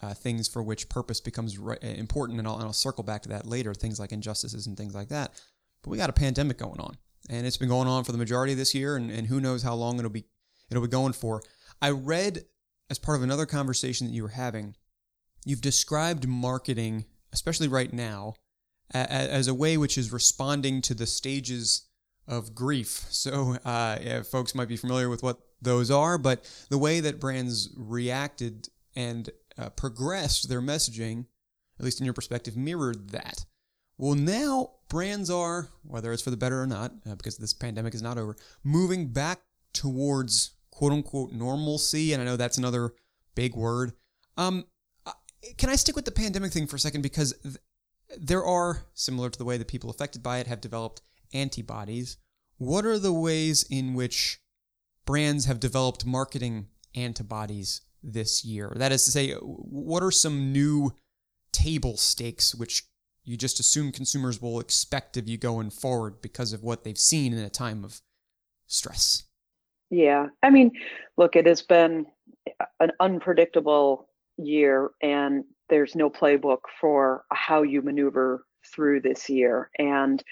uh, 0.03 0.15
things 0.15 0.49
for 0.49 0.63
which 0.63 0.89
purpose 0.89 1.21
becomes 1.21 1.59
re- 1.59 1.79
uh, 1.83 1.87
important, 1.87 2.39
and 2.39 2.47
I'll, 2.47 2.57
and 2.57 2.65
I'll 2.65 2.73
circle 2.73 3.05
back 3.05 3.23
to 3.23 3.29
that 3.31 3.47
later, 3.47 3.75
things 3.75 3.99
like 3.99 4.13
injustices 4.13 4.67
and 4.67 4.77
things 4.77 4.95
like 4.95 5.09
that. 5.09 5.41
But 5.83 5.91
we 5.91 5.99
got 5.99 6.11
a 6.11 6.15
pandemic 6.15 6.59
going 6.59 6.81
on, 6.81 6.97
and 7.31 7.47
it's 7.47 7.57
been 7.57 7.69
going 7.69 7.89
on 7.89 8.05
for 8.05 8.13
the 8.13 8.19
majority 8.19 8.53
of 8.53 8.59
this 8.59 8.75
year, 8.75 8.97
and, 8.97 9.11
and 9.11 9.27
who 9.27 9.41
knows 9.41 9.63
how 9.63 9.75
long 9.75 9.99
it'll 9.99 10.11
be 10.11 10.25
it'll 10.71 10.83
be 10.83 10.89
going 10.89 11.13
for. 11.13 11.43
I 11.81 11.91
read 11.91 12.45
as 12.91 12.99
part 12.99 13.17
of 13.17 13.23
another 13.23 13.47
conversation 13.47 14.07
that 14.07 14.13
you 14.13 14.23
were 14.23 14.31
having, 14.31 14.75
you've 15.45 15.61
described 15.61 16.27
marketing, 16.27 17.05
especially 17.33 17.69
right 17.69 17.93
now, 17.93 18.35
as 18.93 19.49
a 19.49 19.55
way 19.55 19.77
which 19.77 19.99
is 19.99 20.13
responding 20.13 20.81
to 20.83 20.95
the 20.95 21.07
stages 21.07 21.87
of 22.29 22.55
grief. 22.55 23.07
So, 23.11 23.57
uh, 23.65 23.99
yeah, 24.01 24.23
folks 24.23 24.55
might 24.55 24.69
be 24.69 24.77
familiar 24.77 25.09
with 25.09 25.23
what 25.23 25.39
those 25.61 25.91
are, 25.91 26.19
but 26.19 26.45
the 26.71 26.79
way 26.79 27.01
that 27.01 27.21
brands 27.21 27.71
reacted 27.77 28.69
and 28.95 29.31
uh, 29.59 29.71
progressed 29.71 30.49
their 30.49 30.61
messaging, 30.61 31.27
at 31.79 31.85
least 31.85 32.01
in 32.01 32.05
your 32.05 32.15
perspective, 32.15 32.57
mirrored 32.57 33.11
that. 33.11 33.45
Well, 33.99 34.15
now 34.15 34.73
brands 34.89 35.31
are, 35.31 35.69
whether 35.83 36.13
it's 36.13 36.23
for 36.23 36.31
the 36.31 36.37
better 36.37 36.61
or 36.61 36.67
not, 36.67 36.93
uh, 37.09 37.15
because 37.15 37.39
this 37.39 37.55
pandemic 37.55 37.95
is 37.95 38.03
not 38.03 38.19
over, 38.19 38.37
moving 38.63 39.09
back 39.09 39.41
towards 39.73 40.53
quote 40.71 40.93
unquote 40.93 41.33
normalcy, 41.33 42.13
and 42.13 42.21
I 42.21 42.27
know 42.27 42.37
that's 42.37 42.59
another 42.59 42.93
big 43.35 43.55
word. 43.55 43.93
Um, 44.37 44.65
uh, 45.07 45.13
can 45.57 45.71
I 45.71 45.77
stick 45.77 45.97
with 45.97 46.05
the 46.05 46.11
pandemic 46.11 46.53
thing 46.53 46.67
for 46.67 46.77
a 46.77 46.81
second 46.81 47.03
because 47.03 47.35
th- 47.43 47.57
there 48.19 48.45
are 48.45 48.85
similar 48.95 49.31
to 49.31 49.39
the 49.39 49.45
way 49.45 49.57
that 49.57 49.69
people 49.69 49.91
affected 49.91 50.23
by 50.23 50.39
it 50.39 50.47
have 50.47 50.61
developed 50.61 51.03
antibodies. 51.33 52.17
What 52.59 52.87
are 52.87 52.99
the 52.99 53.13
ways 53.13 53.65
in 53.71 53.95
which 53.95 54.41
brands 55.05 55.45
have 55.45 55.61
developed 55.61 56.07
marketing 56.07 56.69
antibodies 56.95 57.83
this 58.03 58.45
year? 58.45 58.73
That 58.77 58.93
is 58.93 59.05
to 59.05 59.11
say, 59.11 59.33
what 59.33 60.03
are 60.03 60.11
some 60.11 60.53
new 60.53 60.95
table 61.53 61.97
stakes 61.97 62.55
which 62.55 62.85
you 63.25 63.37
just 63.37 63.59
assume 63.59 63.93
consumers 63.93 64.41
will 64.41 64.61
expect 64.61 65.17
of 65.17 65.29
you 65.29 65.37
going 65.37 65.71
forward 65.71 66.23
because 66.23 66.53
of 66.53 66.63
what 66.63 66.85
they've 66.85 66.99
seen 66.99 67.33
in 67.33 67.41
a 67.41 67.51
time 67.51 67.85
of 67.85 68.01
stress? 68.67 69.25
Yeah. 69.91 70.29
I 70.43 70.51
mean, 70.51 70.73
look, 71.17 71.37
it 71.37 71.47
has 71.47 71.63
been 71.63 72.07
an 72.81 72.93
unpredictable 73.01 74.09
year, 74.37 74.91
and 75.03 75.45
there's 75.69 75.95
no 75.95 76.11
playbook 76.11 76.61
for 76.81 77.25
how 77.33 77.63
you 77.63 77.83
maneuver 77.83 78.45
through 78.65 79.01
this 79.01 79.29
year. 79.29 79.71
And 79.79 80.23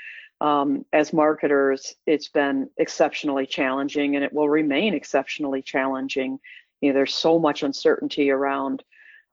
um, 0.41 0.85
as 0.93 1.13
marketers, 1.13 1.95
it's 2.07 2.29
been 2.29 2.69
exceptionally 2.79 3.47
challenging 3.47 4.17
and 4.17 4.25
it 4.25 4.33
will 4.33 4.49
remain 4.49 4.95
exceptionally 4.95 5.63
challenging. 5.63 6.39
You 6.81 6.91
know, 6.91 6.95
there's 6.95 7.15
so 7.15 7.39
much 7.39 7.63
uncertainty 7.63 8.31
around, 8.31 8.83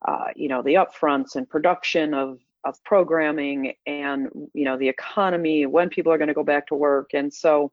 uh, 0.06 0.26
you 0.36 0.48
know, 0.48 0.62
the 0.62 0.74
upfronts 0.74 1.36
and 1.36 1.48
production 1.48 2.14
of 2.14 2.38
of 2.64 2.82
programming 2.84 3.74
and 3.86 4.28
you 4.54 4.64
know 4.64 4.78
the 4.78 4.88
economy 4.88 5.66
when 5.66 5.88
people 5.88 6.12
are 6.12 6.18
going 6.18 6.28
to 6.28 6.34
go 6.34 6.44
back 6.44 6.66
to 6.66 6.74
work 6.74 7.10
and 7.12 7.32
so 7.32 7.72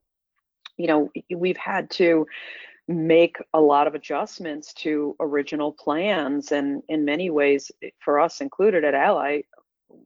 you 0.77 0.87
know 0.87 1.11
we've 1.35 1.57
had 1.57 1.89
to 1.91 2.25
make 2.89 3.37
a 3.53 3.61
lot 3.61 3.87
of 3.87 3.95
adjustments 3.95 4.73
to 4.73 5.15
original 5.19 5.71
plans. 5.71 6.51
And 6.51 6.81
in 6.89 7.05
many 7.05 7.29
ways 7.29 7.71
for 7.99 8.19
us 8.19 8.41
included 8.41 8.83
at 8.83 8.95
ally 8.95 9.41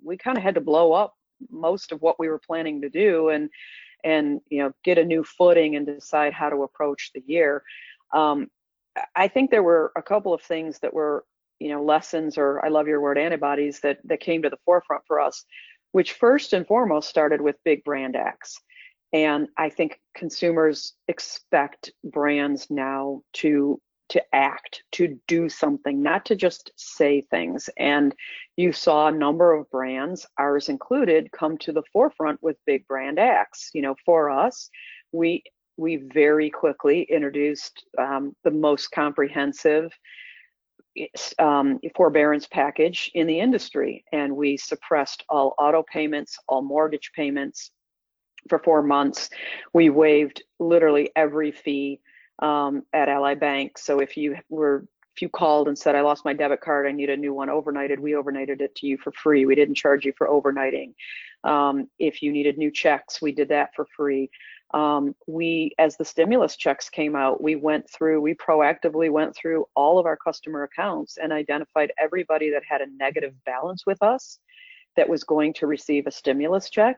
we 0.03 0.17
kind 0.17 0.37
of 0.37 0.43
had 0.43 0.55
to 0.55 0.61
blow 0.61 0.93
up 0.93 1.15
most 1.49 1.91
of 1.91 2.01
what 2.01 2.19
we 2.19 2.29
were 2.29 2.39
planning 2.39 2.81
to 2.81 2.89
do 2.89 3.29
and 3.29 3.49
and 4.03 4.41
you 4.49 4.61
know 4.61 4.71
get 4.83 4.97
a 4.97 5.03
new 5.03 5.23
footing 5.23 5.75
and 5.75 5.85
decide 5.85 6.33
how 6.33 6.49
to 6.49 6.63
approach 6.63 7.11
the 7.13 7.23
year. 7.25 7.63
Um, 8.13 8.47
i 9.15 9.27
think 9.27 9.49
there 9.49 9.63
were 9.63 9.91
a 9.97 10.01
couple 10.03 10.33
of 10.33 10.41
things 10.41 10.79
that 10.79 10.93
were 10.93 11.25
you 11.59 11.69
know 11.69 11.83
lessons 11.83 12.37
or 12.37 12.63
i 12.63 12.69
love 12.69 12.87
your 12.87 13.01
word 13.01 13.17
antibodies 13.17 13.79
that 13.79 13.97
that 14.03 14.19
came 14.19 14.43
to 14.43 14.49
the 14.49 14.59
forefront 14.65 15.03
for 15.07 15.19
us 15.19 15.45
which 15.93 16.13
first 16.13 16.53
and 16.53 16.67
foremost 16.67 17.09
started 17.09 17.41
with 17.41 17.55
big 17.65 17.83
brand 17.83 18.15
acts 18.15 18.59
and 19.13 19.48
i 19.58 19.70
think 19.70 20.00
consumers 20.15 20.93
expect 21.08 21.91
brands 22.03 22.67
now 22.70 23.22
to 23.32 23.79
to 24.10 24.22
act 24.32 24.84
to 24.91 25.20
do 25.27 25.50
something 25.50 26.03
not 26.03 26.25
to 26.25 26.36
just 26.36 26.72
say 26.75 27.22
things. 27.22 27.67
And 27.77 28.13
you 28.58 28.72
saw 28.72 29.08
a 29.08 29.12
number 29.12 29.53
of 29.53 29.67
brands 29.72 30.27
ours 30.38 30.70
included 30.70 31.32
come 31.32 31.58
to 31.60 31.72
the 31.72 31.82
forefront 31.91 32.41
with 32.43 32.58
big 32.67 32.86
brand 32.88 33.17
acts. 33.17 33.72
You 33.74 33.82
know 33.82 33.96
for 34.05 34.29
us 34.29 34.70
we 35.12 35.43
we 35.77 35.96
very 36.13 36.51
quickly 36.51 37.01
introduced 37.10 37.84
um, 37.98 38.36
the 38.43 38.51
most 38.51 38.91
comprehensive 38.91 39.91
um, 41.39 41.79
forbearance 41.96 42.46
package 42.46 43.10
in 43.15 43.25
the 43.25 43.39
industry, 43.39 44.05
and 44.12 44.36
we 44.36 44.58
suppressed 44.58 45.24
all 45.27 45.55
auto 45.58 45.84
payments, 45.91 46.38
all 46.48 46.62
mortgage 46.62 47.10
payments 47.15 47.72
for 48.50 48.59
four 48.59 48.81
months. 48.81 49.29
We 49.73 49.89
waived 49.89 50.43
literally 50.59 51.12
every 51.15 51.51
fee 51.51 52.00
um, 52.39 52.83
at 52.93 53.09
Ally 53.09 53.35
Bank. 53.35 53.77
So 53.77 54.00
if 54.00 54.17
you 54.17 54.38
were 54.50 54.88
if 55.15 55.21
you 55.21 55.29
called 55.29 55.67
and 55.67 55.77
said 55.77 55.95
I 55.95 56.01
lost 56.01 56.25
my 56.25 56.33
debit 56.33 56.62
card, 56.62 56.88
I 56.88 56.91
need 56.91 57.12
a 57.12 57.17
new 57.17 57.35
one 57.35 57.47
overnighted, 57.47 58.00
we 58.00 58.13
overnighted 58.13 58.62
it 58.62 58.73
to 58.77 58.88
you 58.88 58.97
for 58.97 59.12
free. 59.12 59.45
We 59.45 59.53
didn't 59.53 59.75
charge 59.75 60.05
you 60.05 60.13
for 60.17 60.27
overnighting. 60.27 60.95
Um, 61.43 61.88
if 62.00 62.23
you 62.23 62.31
needed 62.31 62.57
new 62.57 62.71
checks, 62.71 63.21
we 63.21 63.31
did 63.31 63.50
that 63.50 63.75
for 63.75 63.85
free 63.95 64.31
um, 64.73 65.15
we, 65.27 65.71
as 65.77 65.97
the 65.97 66.05
stimulus 66.05 66.55
checks 66.55 66.89
came 66.89 67.15
out, 67.15 67.41
we 67.41 67.55
went 67.55 67.88
through, 67.89 68.21
we 68.21 68.33
proactively 68.33 69.12
went 69.12 69.35
through 69.35 69.65
all 69.75 70.00
of 70.00 70.07
our 70.07 70.17
customer 70.17 70.63
accounts 70.63 71.17
and 71.21 71.31
identified 71.31 71.93
everybody 72.00 72.50
that 72.50 72.63
had 72.67 72.81
a 72.81 72.88
negative 72.97 73.33
balance 73.45 73.85
with 73.85 74.01
us 74.01 74.39
that 74.95 75.07
was 75.07 75.23
going 75.23 75.53
to 75.53 75.67
receive 75.67 76.07
a 76.07 76.12
stimulus 76.12 76.69
check. 76.69 76.97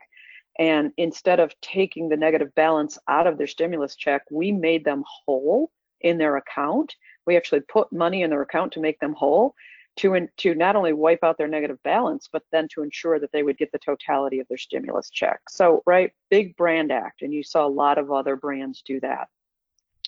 And 0.57 0.91
instead 0.97 1.39
of 1.39 1.53
taking 1.61 2.09
the 2.09 2.17
negative 2.17 2.53
balance 2.55 2.97
out 3.07 3.27
of 3.27 3.37
their 3.37 3.47
stimulus 3.47 3.95
check, 3.95 4.23
we 4.31 4.51
made 4.51 4.85
them 4.85 5.03
whole 5.07 5.71
in 6.01 6.17
their 6.17 6.37
account. 6.37 6.95
We 7.25 7.35
actually 7.35 7.61
put 7.61 7.91
money 7.91 8.21
in 8.21 8.29
their 8.29 8.41
account 8.41 8.71
to 8.73 8.79
make 8.79 8.99
them 8.99 9.13
whole 9.13 9.55
to, 9.97 10.27
to 10.37 10.55
not 10.55 10.75
only 10.75 10.93
wipe 10.93 11.23
out 11.23 11.37
their 11.37 11.47
negative 11.47 11.81
balance, 11.83 12.27
but 12.31 12.43
then 12.51 12.67
to 12.73 12.83
ensure 12.83 13.19
that 13.19 13.31
they 13.31 13.43
would 13.43 13.57
get 13.57 13.71
the 13.71 13.79
totality 13.79 14.39
of 14.39 14.47
their 14.47 14.57
stimulus 14.57 15.09
check. 15.09 15.39
So, 15.49 15.83
right, 15.85 16.11
big 16.29 16.55
brand 16.57 16.91
act. 16.91 17.21
And 17.21 17.33
you 17.33 17.43
saw 17.43 17.65
a 17.65 17.69
lot 17.69 17.97
of 17.97 18.11
other 18.11 18.35
brands 18.35 18.81
do 18.81 18.99
that. 19.01 19.29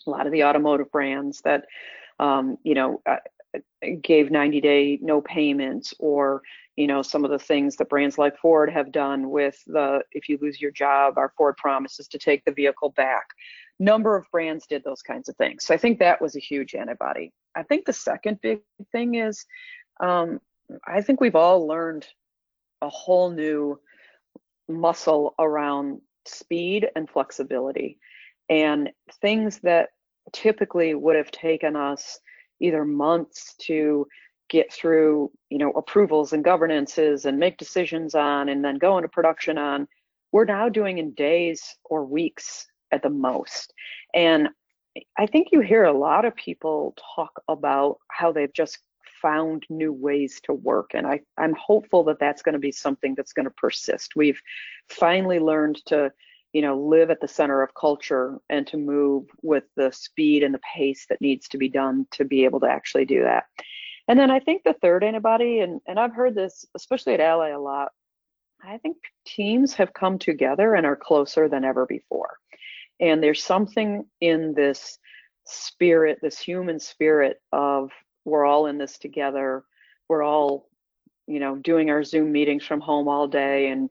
A 0.05 0.09
lot 0.09 0.25
of 0.25 0.31
the 0.31 0.43
automotive 0.43 0.91
brands 0.91 1.41
that, 1.41 1.65
um, 2.19 2.57
you 2.63 2.73
know, 2.73 3.01
uh, 3.05 3.17
gave 4.01 4.29
90 4.31 4.61
day 4.61 4.99
no 5.01 5.21
payments 5.21 5.93
or 5.99 6.41
you 6.75 6.85
know 6.85 7.01
some 7.01 7.23
of 7.23 7.31
the 7.31 7.39
things 7.39 7.75
that 7.75 7.89
brands 7.89 8.17
like 8.17 8.37
ford 8.37 8.69
have 8.69 8.91
done 8.91 9.29
with 9.29 9.57
the 9.67 10.01
if 10.11 10.27
you 10.27 10.37
lose 10.41 10.59
your 10.59 10.71
job 10.71 11.17
our 11.17 11.31
ford 11.37 11.55
promises 11.57 12.07
to 12.07 12.17
take 12.17 12.43
the 12.45 12.51
vehicle 12.51 12.89
back. 12.95 13.25
Number 13.79 14.15
of 14.15 14.25
brands 14.31 14.65
did 14.65 14.83
those 14.83 15.01
kinds 15.01 15.29
of 15.29 15.35
things. 15.37 15.65
So 15.65 15.73
i 15.73 15.77
think 15.77 15.99
that 15.99 16.21
was 16.21 16.35
a 16.35 16.39
huge 16.41 16.75
antibody. 16.75 17.31
I 17.55 17.63
think 17.63 17.85
the 17.85 17.93
second 17.93 18.39
big 18.41 18.61
thing 18.91 19.15
is 19.15 19.45
um, 19.99 20.39
I 20.85 21.01
think 21.01 21.21
we've 21.21 21.35
all 21.35 21.67
learned 21.67 22.05
a 22.81 22.89
whole 22.89 23.31
new 23.31 23.79
muscle 24.67 25.33
around 25.39 26.01
speed 26.25 26.87
and 26.95 27.09
flexibility. 27.09 27.99
And 28.49 28.91
things 29.21 29.59
that 29.59 29.89
typically 30.33 30.93
would 30.93 31.15
have 31.15 31.31
taken 31.31 31.75
us 31.75 32.19
either 32.59 32.85
months 32.85 33.55
to 33.61 34.07
get 34.49 34.71
through 34.71 35.29
you 35.49 35.57
know 35.57 35.71
approvals 35.71 36.33
and 36.33 36.43
governances 36.43 37.25
and 37.25 37.37
make 37.37 37.57
decisions 37.57 38.15
on 38.15 38.49
and 38.49 38.63
then 38.63 38.77
go 38.77 38.97
into 38.97 39.09
production 39.09 39.57
on 39.57 39.87
we're 40.31 40.45
now 40.45 40.69
doing 40.69 40.99
in 40.99 41.13
days 41.13 41.61
or 41.85 42.05
weeks 42.05 42.67
at 42.91 43.03
the 43.03 43.09
most 43.09 43.73
and 44.13 44.47
i 45.17 45.25
think 45.25 45.49
you 45.51 45.59
hear 45.59 45.83
a 45.83 45.97
lot 45.97 46.23
of 46.23 46.33
people 46.35 46.95
talk 47.15 47.31
about 47.49 47.97
how 48.09 48.31
they've 48.31 48.53
just 48.53 48.79
found 49.21 49.65
new 49.69 49.91
ways 49.91 50.39
to 50.43 50.53
work. 50.53 50.91
And 50.93 51.07
I, 51.07 51.21
I'm 51.37 51.55
hopeful 51.55 52.03
that 52.05 52.19
that's 52.19 52.41
going 52.41 52.53
to 52.53 52.59
be 52.59 52.71
something 52.71 53.15
that's 53.15 53.33
going 53.33 53.45
to 53.45 53.51
persist. 53.51 54.15
We've 54.15 54.39
finally 54.89 55.39
learned 55.39 55.83
to, 55.87 56.11
you 56.53 56.61
know, 56.61 56.79
live 56.79 57.09
at 57.09 57.19
the 57.21 57.27
center 57.27 57.61
of 57.61 57.73
culture 57.73 58.39
and 58.49 58.65
to 58.67 58.77
move 58.77 59.25
with 59.41 59.63
the 59.75 59.91
speed 59.91 60.43
and 60.43 60.53
the 60.53 60.61
pace 60.75 61.05
that 61.09 61.21
needs 61.21 61.47
to 61.49 61.57
be 61.57 61.69
done 61.69 62.07
to 62.11 62.25
be 62.25 62.45
able 62.45 62.59
to 62.59 62.67
actually 62.67 63.05
do 63.05 63.23
that. 63.23 63.45
And 64.07 64.17
then 64.17 64.31
I 64.31 64.39
think 64.39 64.63
the 64.63 64.75
third 64.81 65.03
antibody, 65.03 65.59
and, 65.59 65.81
and 65.87 65.99
I've 65.99 66.13
heard 66.13 66.33
this, 66.33 66.65
especially 66.75 67.13
at 67.13 67.19
Ally 67.19 67.49
a 67.49 67.59
lot, 67.59 67.89
I 68.63 68.77
think 68.77 68.97
teams 69.25 69.73
have 69.73 69.93
come 69.93 70.17
together 70.17 70.73
and 70.73 70.85
are 70.85 70.95
closer 70.95 71.49
than 71.49 71.65
ever 71.65 71.85
before. 71.85 72.37
And 72.99 73.21
there's 73.21 73.43
something 73.43 74.05
in 74.21 74.53
this 74.53 74.97
spirit, 75.45 76.19
this 76.21 76.39
human 76.39 76.79
spirit 76.79 77.37
of 77.51 77.91
we're 78.25 78.45
all 78.45 78.67
in 78.67 78.77
this 78.77 78.97
together. 78.97 79.63
We're 80.09 80.23
all, 80.23 80.69
you 81.27 81.39
know, 81.39 81.55
doing 81.57 81.89
our 81.89 82.03
Zoom 82.03 82.31
meetings 82.31 82.65
from 82.65 82.81
home 82.81 83.07
all 83.07 83.27
day 83.27 83.69
and, 83.69 83.89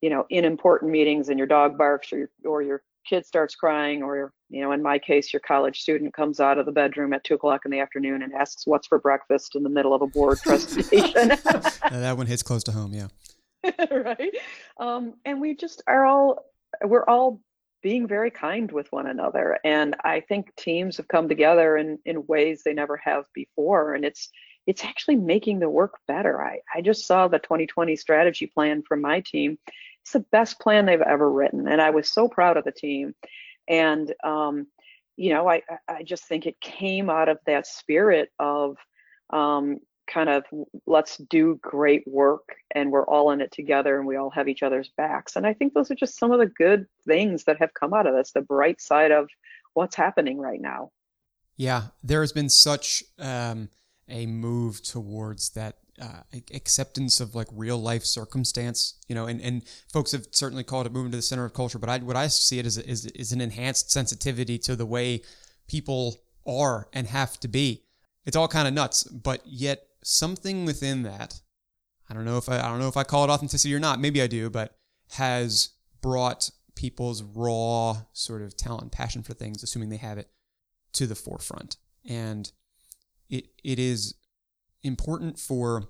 you 0.00 0.10
know, 0.10 0.26
in 0.30 0.44
important 0.44 0.90
meetings 0.90 1.28
and 1.28 1.38
your 1.38 1.46
dog 1.46 1.76
barks 1.76 2.12
or 2.12 2.18
your, 2.18 2.30
or 2.44 2.62
your 2.62 2.82
kid 3.08 3.26
starts 3.26 3.54
crying 3.54 4.02
or, 4.02 4.32
you 4.48 4.62
know, 4.62 4.72
in 4.72 4.82
my 4.82 4.98
case, 4.98 5.32
your 5.32 5.40
college 5.40 5.80
student 5.80 6.14
comes 6.14 6.40
out 6.40 6.58
of 6.58 6.66
the 6.66 6.72
bedroom 6.72 7.12
at 7.12 7.24
two 7.24 7.34
o'clock 7.34 7.62
in 7.64 7.70
the 7.70 7.80
afternoon 7.80 8.22
and 8.22 8.32
asks 8.34 8.66
what's 8.66 8.86
for 8.86 8.98
breakfast 8.98 9.56
in 9.56 9.62
the 9.62 9.68
middle 9.68 9.94
of 9.94 10.02
a 10.02 10.06
board 10.06 10.38
presentation. 10.44 11.28
that 11.90 12.16
one 12.16 12.26
hits 12.26 12.42
close 12.42 12.62
to 12.64 12.72
home. 12.72 12.92
Yeah. 12.92 13.08
right. 13.90 14.34
Um, 14.78 15.14
and 15.24 15.40
we 15.40 15.54
just 15.54 15.82
are 15.86 16.06
all, 16.06 16.46
we're 16.84 17.04
all 17.04 17.40
being 17.82 18.06
very 18.06 18.30
kind 18.30 18.70
with 18.70 18.90
one 18.92 19.06
another. 19.06 19.58
And 19.64 19.96
I 20.04 20.20
think 20.20 20.54
teams 20.56 20.96
have 20.98 21.08
come 21.08 21.28
together 21.28 21.76
in, 21.76 21.98
in 22.04 22.26
ways 22.26 22.62
they 22.62 22.74
never 22.74 22.96
have 22.98 23.24
before. 23.34 23.94
And 23.94 24.04
it's 24.04 24.30
it's 24.66 24.84
actually 24.84 25.16
making 25.16 25.58
the 25.58 25.68
work 25.68 25.94
better. 26.06 26.42
I, 26.42 26.60
I 26.74 26.80
just 26.80 27.06
saw 27.06 27.28
the 27.28 27.38
2020 27.38 27.96
strategy 27.96 28.46
plan 28.46 28.82
from 28.86 29.00
my 29.00 29.20
team. 29.20 29.58
It's 30.02 30.12
the 30.12 30.20
best 30.32 30.58
plan 30.60 30.86
they've 30.86 31.00
ever 31.00 31.30
written. 31.30 31.68
And 31.68 31.80
I 31.80 31.90
was 31.90 32.10
so 32.10 32.28
proud 32.28 32.56
of 32.56 32.64
the 32.64 32.72
team. 32.72 33.14
And 33.68 34.12
um, 34.24 34.66
you 35.16 35.34
know, 35.34 35.48
I, 35.48 35.62
I 35.86 36.02
just 36.02 36.24
think 36.24 36.46
it 36.46 36.60
came 36.60 37.10
out 37.10 37.28
of 37.28 37.38
that 37.46 37.66
spirit 37.66 38.30
of 38.38 38.78
um, 39.28 39.80
kind 40.10 40.28
of 40.28 40.44
let's 40.86 41.18
do 41.18 41.58
great 41.62 42.02
work 42.06 42.54
and 42.74 42.90
we're 42.90 43.06
all 43.06 43.30
in 43.30 43.40
it 43.40 43.52
together 43.52 43.98
and 43.98 44.06
we 44.06 44.16
all 44.16 44.30
have 44.30 44.48
each 44.48 44.62
other's 44.62 44.90
backs. 44.96 45.36
And 45.36 45.46
I 45.46 45.52
think 45.52 45.74
those 45.74 45.90
are 45.90 45.94
just 45.94 46.18
some 46.18 46.32
of 46.32 46.38
the 46.38 46.46
good 46.46 46.86
things 47.06 47.44
that 47.44 47.58
have 47.58 47.74
come 47.74 47.94
out 47.94 48.06
of 48.06 48.14
this, 48.14 48.32
the 48.32 48.40
bright 48.40 48.80
side 48.80 49.10
of 49.10 49.28
what's 49.74 49.94
happening 49.94 50.38
right 50.38 50.60
now. 50.60 50.90
Yeah, 51.56 51.88
there 52.02 52.22
has 52.22 52.32
been 52.32 52.48
such 52.48 53.04
um, 53.18 53.68
a 54.08 54.26
move 54.26 54.82
towards 54.82 55.50
that 55.50 55.76
uh, 56.00 56.22
acceptance 56.54 57.20
of 57.20 57.34
like 57.34 57.48
real 57.52 57.78
life 57.80 58.04
circumstance, 58.04 58.98
you 59.08 59.14
know, 59.14 59.26
and, 59.26 59.40
and 59.40 59.62
folks 59.92 60.12
have 60.12 60.26
certainly 60.30 60.64
called 60.64 60.86
it 60.86 60.92
moving 60.92 61.10
to 61.10 61.16
the 61.16 61.22
center 61.22 61.44
of 61.44 61.52
culture, 61.52 61.78
but 61.78 61.88
I, 61.88 61.98
what 61.98 62.16
I 62.16 62.28
see 62.28 62.58
it 62.58 62.66
as 62.66 62.78
is, 62.78 63.06
is 63.06 63.32
an 63.32 63.40
enhanced 63.40 63.90
sensitivity 63.90 64.58
to 64.58 64.76
the 64.76 64.86
way 64.86 65.22
people 65.68 66.16
are 66.46 66.88
and 66.92 67.06
have 67.06 67.38
to 67.40 67.48
be. 67.48 67.84
It's 68.24 68.36
all 68.36 68.48
kind 68.48 68.66
of 68.66 68.74
nuts, 68.74 69.04
but 69.04 69.42
yet 69.44 69.82
something 70.02 70.64
within 70.64 71.02
that, 71.02 71.40
I 72.08 72.14
don't 72.14 72.24
know 72.24 72.38
if 72.38 72.48
I, 72.48 72.58
I 72.58 72.68
don't 72.68 72.80
know 72.80 72.88
if 72.88 72.96
I 72.96 73.04
call 73.04 73.24
it 73.24 73.30
authenticity 73.30 73.74
or 73.74 73.80
not, 73.80 74.00
maybe 74.00 74.22
I 74.22 74.26
do, 74.26 74.50
but 74.50 74.74
has 75.12 75.70
brought 76.00 76.50
people's 76.74 77.22
raw 77.22 78.02
sort 78.12 78.42
of 78.42 78.56
talent 78.56 78.82
and 78.82 78.92
passion 78.92 79.22
for 79.22 79.34
things, 79.34 79.62
assuming 79.62 79.90
they 79.90 79.96
have 79.96 80.18
it, 80.18 80.30
to 80.94 81.06
the 81.06 81.14
forefront. 81.14 81.76
And 82.08 82.50
it 83.28 83.48
it 83.62 83.78
is 83.78 84.14
important 84.82 85.38
for 85.38 85.84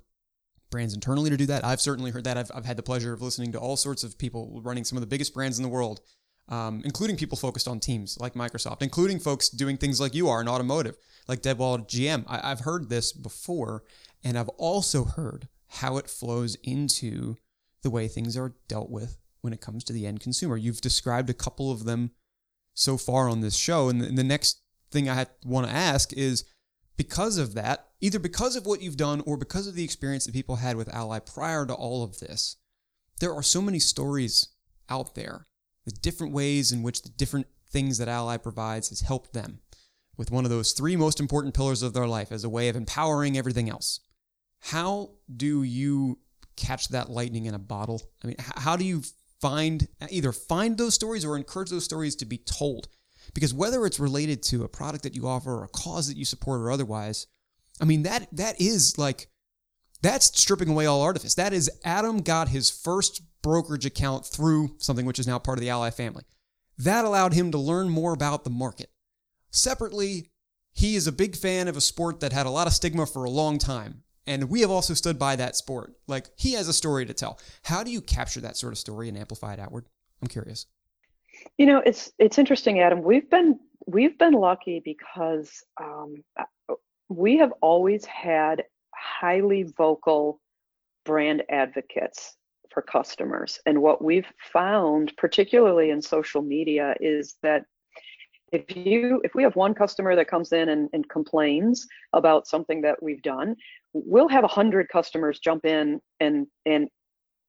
brands 0.70 0.94
internally 0.94 1.30
to 1.30 1.36
do 1.36 1.46
that. 1.46 1.64
I've 1.64 1.80
certainly 1.80 2.10
heard 2.10 2.24
that. 2.24 2.36
I've, 2.36 2.50
I've 2.54 2.64
had 2.64 2.76
the 2.76 2.82
pleasure 2.82 3.12
of 3.12 3.22
listening 3.22 3.52
to 3.52 3.58
all 3.58 3.76
sorts 3.76 4.04
of 4.04 4.18
people 4.18 4.60
running 4.62 4.84
some 4.84 4.96
of 4.96 5.00
the 5.00 5.06
biggest 5.06 5.34
brands 5.34 5.58
in 5.58 5.62
the 5.62 5.68
world, 5.68 6.00
um, 6.48 6.82
including 6.84 7.16
people 7.16 7.36
focused 7.36 7.68
on 7.68 7.80
teams 7.80 8.16
like 8.20 8.34
Microsoft, 8.34 8.82
including 8.82 9.18
folks 9.18 9.48
doing 9.48 9.76
things 9.76 10.00
like 10.00 10.14
you 10.14 10.28
are 10.28 10.40
in 10.40 10.48
automotive, 10.48 10.96
like 11.28 11.42
Deb 11.42 11.58
GM. 11.58 12.24
I, 12.28 12.50
I've 12.50 12.60
heard 12.60 12.88
this 12.88 13.12
before, 13.12 13.82
and 14.22 14.38
I've 14.38 14.48
also 14.50 15.04
heard 15.04 15.48
how 15.66 15.96
it 15.96 16.08
flows 16.08 16.56
into 16.62 17.36
the 17.82 17.90
way 17.90 18.08
things 18.08 18.36
are 18.36 18.54
dealt 18.68 18.90
with 18.90 19.18
when 19.40 19.52
it 19.52 19.60
comes 19.60 19.84
to 19.84 19.92
the 19.92 20.06
end 20.06 20.20
consumer. 20.20 20.56
You've 20.56 20.80
described 20.80 21.30
a 21.30 21.34
couple 21.34 21.70
of 21.70 21.84
them 21.84 22.10
so 22.74 22.96
far 22.96 23.28
on 23.28 23.40
this 23.40 23.56
show, 23.56 23.88
and 23.88 24.00
the, 24.00 24.06
and 24.06 24.18
the 24.18 24.24
next 24.24 24.62
thing 24.90 25.08
I 25.08 25.26
want 25.44 25.66
to 25.66 25.72
ask 25.72 26.12
is 26.12 26.44
because 27.00 27.38
of 27.38 27.54
that, 27.54 27.86
either 28.02 28.18
because 28.18 28.56
of 28.56 28.66
what 28.66 28.82
you've 28.82 28.98
done 28.98 29.22
or 29.24 29.38
because 29.38 29.66
of 29.66 29.74
the 29.74 29.82
experience 29.82 30.26
that 30.26 30.34
people 30.34 30.56
had 30.56 30.76
with 30.76 30.94
Ally 30.94 31.18
prior 31.18 31.64
to 31.64 31.72
all 31.72 32.04
of 32.04 32.18
this, 32.18 32.56
there 33.20 33.32
are 33.32 33.42
so 33.42 33.62
many 33.62 33.78
stories 33.78 34.48
out 34.90 35.14
there, 35.14 35.46
the 35.86 35.92
different 35.92 36.34
ways 36.34 36.72
in 36.72 36.82
which 36.82 37.00
the 37.00 37.08
different 37.08 37.46
things 37.70 37.96
that 37.96 38.08
Ally 38.08 38.36
provides 38.36 38.90
has 38.90 39.00
helped 39.00 39.32
them 39.32 39.60
with 40.18 40.30
one 40.30 40.44
of 40.44 40.50
those 40.50 40.72
three 40.72 40.94
most 40.94 41.20
important 41.20 41.54
pillars 41.54 41.82
of 41.82 41.94
their 41.94 42.06
life 42.06 42.30
as 42.30 42.44
a 42.44 42.50
way 42.50 42.68
of 42.68 42.76
empowering 42.76 43.38
everything 43.38 43.70
else. 43.70 44.00
How 44.58 45.12
do 45.34 45.62
you 45.62 46.18
catch 46.54 46.88
that 46.88 47.08
lightning 47.08 47.46
in 47.46 47.54
a 47.54 47.58
bottle? 47.58 48.02
I 48.22 48.26
mean, 48.26 48.36
how 48.38 48.76
do 48.76 48.84
you 48.84 49.04
find 49.40 49.88
either 50.10 50.32
find 50.32 50.76
those 50.76 50.96
stories 50.96 51.24
or 51.24 51.38
encourage 51.38 51.70
those 51.70 51.86
stories 51.86 52.14
to 52.16 52.26
be 52.26 52.36
told? 52.36 52.88
Because 53.34 53.54
whether 53.54 53.86
it's 53.86 54.00
related 54.00 54.42
to 54.44 54.64
a 54.64 54.68
product 54.68 55.04
that 55.04 55.14
you 55.14 55.26
offer 55.26 55.60
or 55.60 55.64
a 55.64 55.68
cause 55.68 56.08
that 56.08 56.16
you 56.16 56.24
support 56.24 56.60
or 56.60 56.70
otherwise, 56.70 57.26
I 57.80 57.84
mean 57.84 58.02
that 58.02 58.28
that 58.32 58.60
is 58.60 58.98
like 58.98 59.28
that's 60.02 60.26
stripping 60.38 60.68
away 60.68 60.86
all 60.86 61.02
artifice. 61.02 61.34
That 61.34 61.52
is 61.52 61.70
Adam 61.84 62.18
got 62.18 62.48
his 62.48 62.70
first 62.70 63.22
brokerage 63.42 63.86
account 63.86 64.26
through 64.26 64.76
something 64.78 65.06
which 65.06 65.18
is 65.18 65.26
now 65.26 65.38
part 65.38 65.58
of 65.58 65.62
the 65.62 65.70
Ally 65.70 65.90
family. 65.90 66.24
That 66.78 67.04
allowed 67.04 67.34
him 67.34 67.50
to 67.52 67.58
learn 67.58 67.90
more 67.90 68.12
about 68.12 68.44
the 68.44 68.50
market. 68.50 68.90
Separately, 69.50 70.30
he 70.72 70.96
is 70.96 71.06
a 71.06 71.12
big 71.12 71.36
fan 71.36 71.68
of 71.68 71.76
a 71.76 71.80
sport 71.80 72.20
that 72.20 72.32
had 72.32 72.46
a 72.46 72.50
lot 72.50 72.66
of 72.66 72.72
stigma 72.72 73.04
for 73.06 73.24
a 73.24 73.30
long 73.30 73.58
time. 73.58 74.02
And 74.26 74.48
we 74.48 74.60
have 74.60 74.70
also 74.70 74.94
stood 74.94 75.18
by 75.18 75.36
that 75.36 75.56
sport. 75.56 75.94
Like 76.06 76.28
he 76.36 76.52
has 76.52 76.68
a 76.68 76.72
story 76.72 77.04
to 77.06 77.14
tell. 77.14 77.38
How 77.64 77.82
do 77.82 77.90
you 77.90 78.00
capture 78.00 78.40
that 78.40 78.56
sort 78.56 78.72
of 78.72 78.78
story 78.78 79.08
and 79.08 79.18
amplify 79.18 79.54
it 79.54 79.60
outward? 79.60 79.86
I'm 80.22 80.28
curious. 80.28 80.66
You 81.58 81.66
know, 81.66 81.82
it's 81.84 82.12
it's 82.18 82.38
interesting, 82.38 82.80
Adam. 82.80 83.02
We've 83.02 83.28
been 83.30 83.58
we've 83.86 84.18
been 84.18 84.34
lucky 84.34 84.80
because 84.84 85.50
um, 85.80 86.16
uh, 86.38 86.74
we 87.08 87.36
have 87.38 87.52
always 87.60 88.04
had 88.04 88.64
highly 88.94 89.64
vocal 89.76 90.40
brand 91.04 91.42
advocates 91.50 92.36
for 92.72 92.82
customers. 92.82 93.58
And 93.66 93.82
what 93.82 94.02
we've 94.02 94.30
found, 94.52 95.12
particularly 95.16 95.90
in 95.90 96.00
social 96.00 96.42
media, 96.42 96.94
is 97.00 97.36
that 97.42 97.64
if 98.52 98.76
you 98.76 99.20
if 99.24 99.34
we 99.34 99.42
have 99.42 99.56
one 99.56 99.74
customer 99.74 100.16
that 100.16 100.28
comes 100.28 100.52
in 100.52 100.68
and, 100.68 100.88
and 100.92 101.08
complains 101.08 101.86
about 102.12 102.46
something 102.46 102.82
that 102.82 103.02
we've 103.02 103.22
done, 103.22 103.56
we'll 103.92 104.28
have 104.28 104.44
a 104.44 104.48
hundred 104.48 104.88
customers 104.88 105.38
jump 105.38 105.64
in 105.64 106.00
and 106.18 106.46
and 106.66 106.88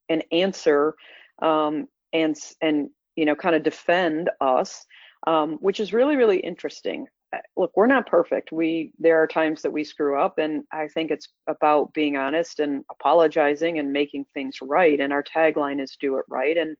and 0.09 0.23
answer 0.31 0.95
um, 1.41 1.87
and 2.13 2.35
and 2.61 2.89
you 3.15 3.25
know, 3.25 3.35
kind 3.35 3.55
of 3.55 3.63
defend 3.63 4.29
us, 4.39 4.85
um, 5.27 5.57
which 5.61 5.79
is 5.79 5.93
really, 5.93 6.15
really 6.15 6.39
interesting. 6.39 7.07
Uh, 7.33 7.39
look, 7.55 7.71
we're 7.75 7.87
not 7.87 8.07
perfect. 8.07 8.51
We 8.51 8.91
there 8.99 9.21
are 9.21 9.27
times 9.27 9.61
that 9.61 9.71
we 9.71 9.83
screw 9.83 10.19
up, 10.19 10.37
and 10.37 10.63
I 10.71 10.87
think 10.87 11.11
it's 11.11 11.29
about 11.47 11.93
being 11.93 12.17
honest 12.17 12.59
and 12.59 12.83
apologizing 12.91 13.79
and 13.79 13.91
making 13.91 14.25
things 14.33 14.57
right. 14.61 14.99
And 14.99 15.13
our 15.13 15.23
tagline 15.23 15.81
is 15.81 15.97
"Do 15.99 16.17
it 16.17 16.25
right." 16.29 16.57
And 16.57 16.75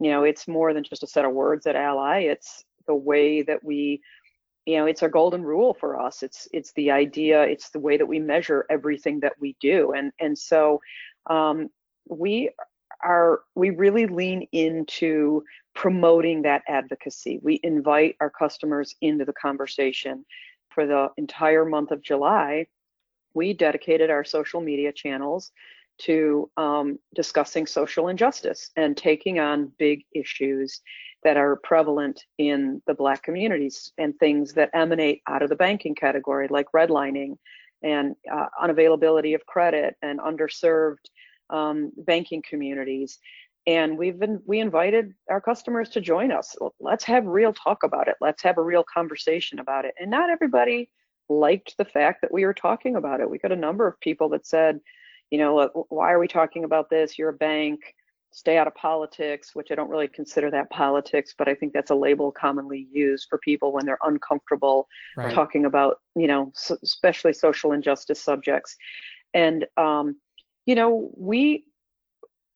you 0.00 0.10
know, 0.10 0.24
it's 0.24 0.48
more 0.48 0.74
than 0.74 0.84
just 0.84 1.02
a 1.02 1.06
set 1.06 1.24
of 1.24 1.32
words 1.32 1.66
at 1.66 1.76
Ally. 1.76 2.20
It's 2.22 2.64
the 2.86 2.94
way 2.94 3.42
that 3.42 3.62
we 3.64 4.00
you 4.66 4.78
know 4.78 4.86
it's 4.86 5.02
our 5.02 5.08
golden 5.08 5.42
rule 5.42 5.74
for 5.74 6.00
us 6.00 6.22
it's 6.22 6.48
it's 6.52 6.72
the 6.72 6.90
idea 6.90 7.42
it's 7.42 7.70
the 7.70 7.78
way 7.78 7.96
that 7.96 8.06
we 8.06 8.18
measure 8.18 8.64
everything 8.70 9.20
that 9.20 9.34
we 9.40 9.56
do 9.60 9.92
and 9.92 10.12
and 10.20 10.36
so 10.36 10.80
um, 11.28 11.68
we 12.08 12.50
are 13.02 13.40
we 13.54 13.70
really 13.70 14.06
lean 14.06 14.46
into 14.52 15.42
promoting 15.74 16.42
that 16.42 16.62
advocacy. 16.68 17.40
We 17.42 17.60
invite 17.62 18.16
our 18.20 18.30
customers 18.30 18.94
into 19.00 19.24
the 19.24 19.32
conversation. 19.32 20.24
For 20.70 20.86
the 20.86 21.08
entire 21.16 21.64
month 21.64 21.90
of 21.90 22.02
July, 22.02 22.66
we 23.34 23.52
dedicated 23.52 24.10
our 24.10 24.24
social 24.24 24.60
media 24.60 24.92
channels 24.92 25.52
to 25.96 26.50
um, 26.56 26.98
discussing 27.14 27.66
social 27.66 28.08
injustice 28.08 28.70
and 28.76 28.96
taking 28.96 29.38
on 29.38 29.70
big 29.78 30.04
issues 30.12 30.80
that 31.22 31.36
are 31.36 31.56
prevalent 31.62 32.24
in 32.38 32.82
the 32.86 32.94
Black 32.94 33.22
communities 33.22 33.92
and 33.98 34.18
things 34.18 34.52
that 34.54 34.70
emanate 34.74 35.22
out 35.28 35.42
of 35.42 35.48
the 35.48 35.56
banking 35.56 35.94
category, 35.94 36.48
like 36.50 36.66
redlining 36.74 37.36
and 37.82 38.14
uh, 38.32 38.46
unavailability 38.62 39.34
of 39.34 39.46
credit 39.46 39.96
and 40.02 40.18
underserved 40.20 41.06
um, 41.50 41.92
banking 41.98 42.42
communities 42.48 43.18
and 43.66 43.96
we've 43.96 44.18
been 44.18 44.40
we 44.46 44.60
invited 44.60 45.12
our 45.30 45.40
customers 45.40 45.88
to 45.90 46.00
join 46.00 46.30
us. 46.30 46.54
Let's 46.80 47.04
have 47.04 47.24
real 47.26 47.52
talk 47.52 47.82
about 47.82 48.08
it. 48.08 48.16
Let's 48.20 48.42
have 48.42 48.58
a 48.58 48.62
real 48.62 48.84
conversation 48.92 49.58
about 49.58 49.84
it. 49.84 49.94
And 49.98 50.10
not 50.10 50.30
everybody 50.30 50.90
liked 51.28 51.74
the 51.78 51.84
fact 51.84 52.20
that 52.20 52.32
we 52.32 52.44
were 52.44 52.54
talking 52.54 52.96
about 52.96 53.20
it. 53.20 53.30
We 53.30 53.38
got 53.38 53.52
a 53.52 53.56
number 53.56 53.86
of 53.86 53.98
people 54.00 54.28
that 54.30 54.46
said 54.46 54.80
you 55.30 55.38
know 55.38 55.68
why 55.88 56.12
are 56.12 56.18
we 56.18 56.28
talking 56.28 56.64
about 56.64 56.90
this? 56.90 57.18
You're 57.18 57.30
a 57.30 57.34
bank. 57.34 57.80
Stay 58.30 58.58
out 58.58 58.66
of 58.66 58.74
politics 58.74 59.54
which 59.54 59.70
i 59.70 59.76
don't 59.76 59.88
really 59.88 60.08
consider 60.08 60.50
that 60.50 60.68
politics 60.68 61.36
but 61.38 61.46
i 61.46 61.54
think 61.54 61.72
that's 61.72 61.92
a 61.92 61.94
label 61.94 62.32
commonly 62.32 62.88
used 62.90 63.28
for 63.30 63.38
people 63.38 63.72
when 63.72 63.86
they're 63.86 63.96
uncomfortable 64.02 64.88
right. 65.16 65.32
talking 65.32 65.66
about 65.66 66.00
you 66.16 66.26
know 66.26 66.52
especially 66.82 67.32
social 67.32 67.70
injustice 67.70 68.20
subjects. 68.20 68.76
And 69.34 69.66
um, 69.76 70.16
you 70.66 70.74
know 70.74 71.12
we 71.16 71.64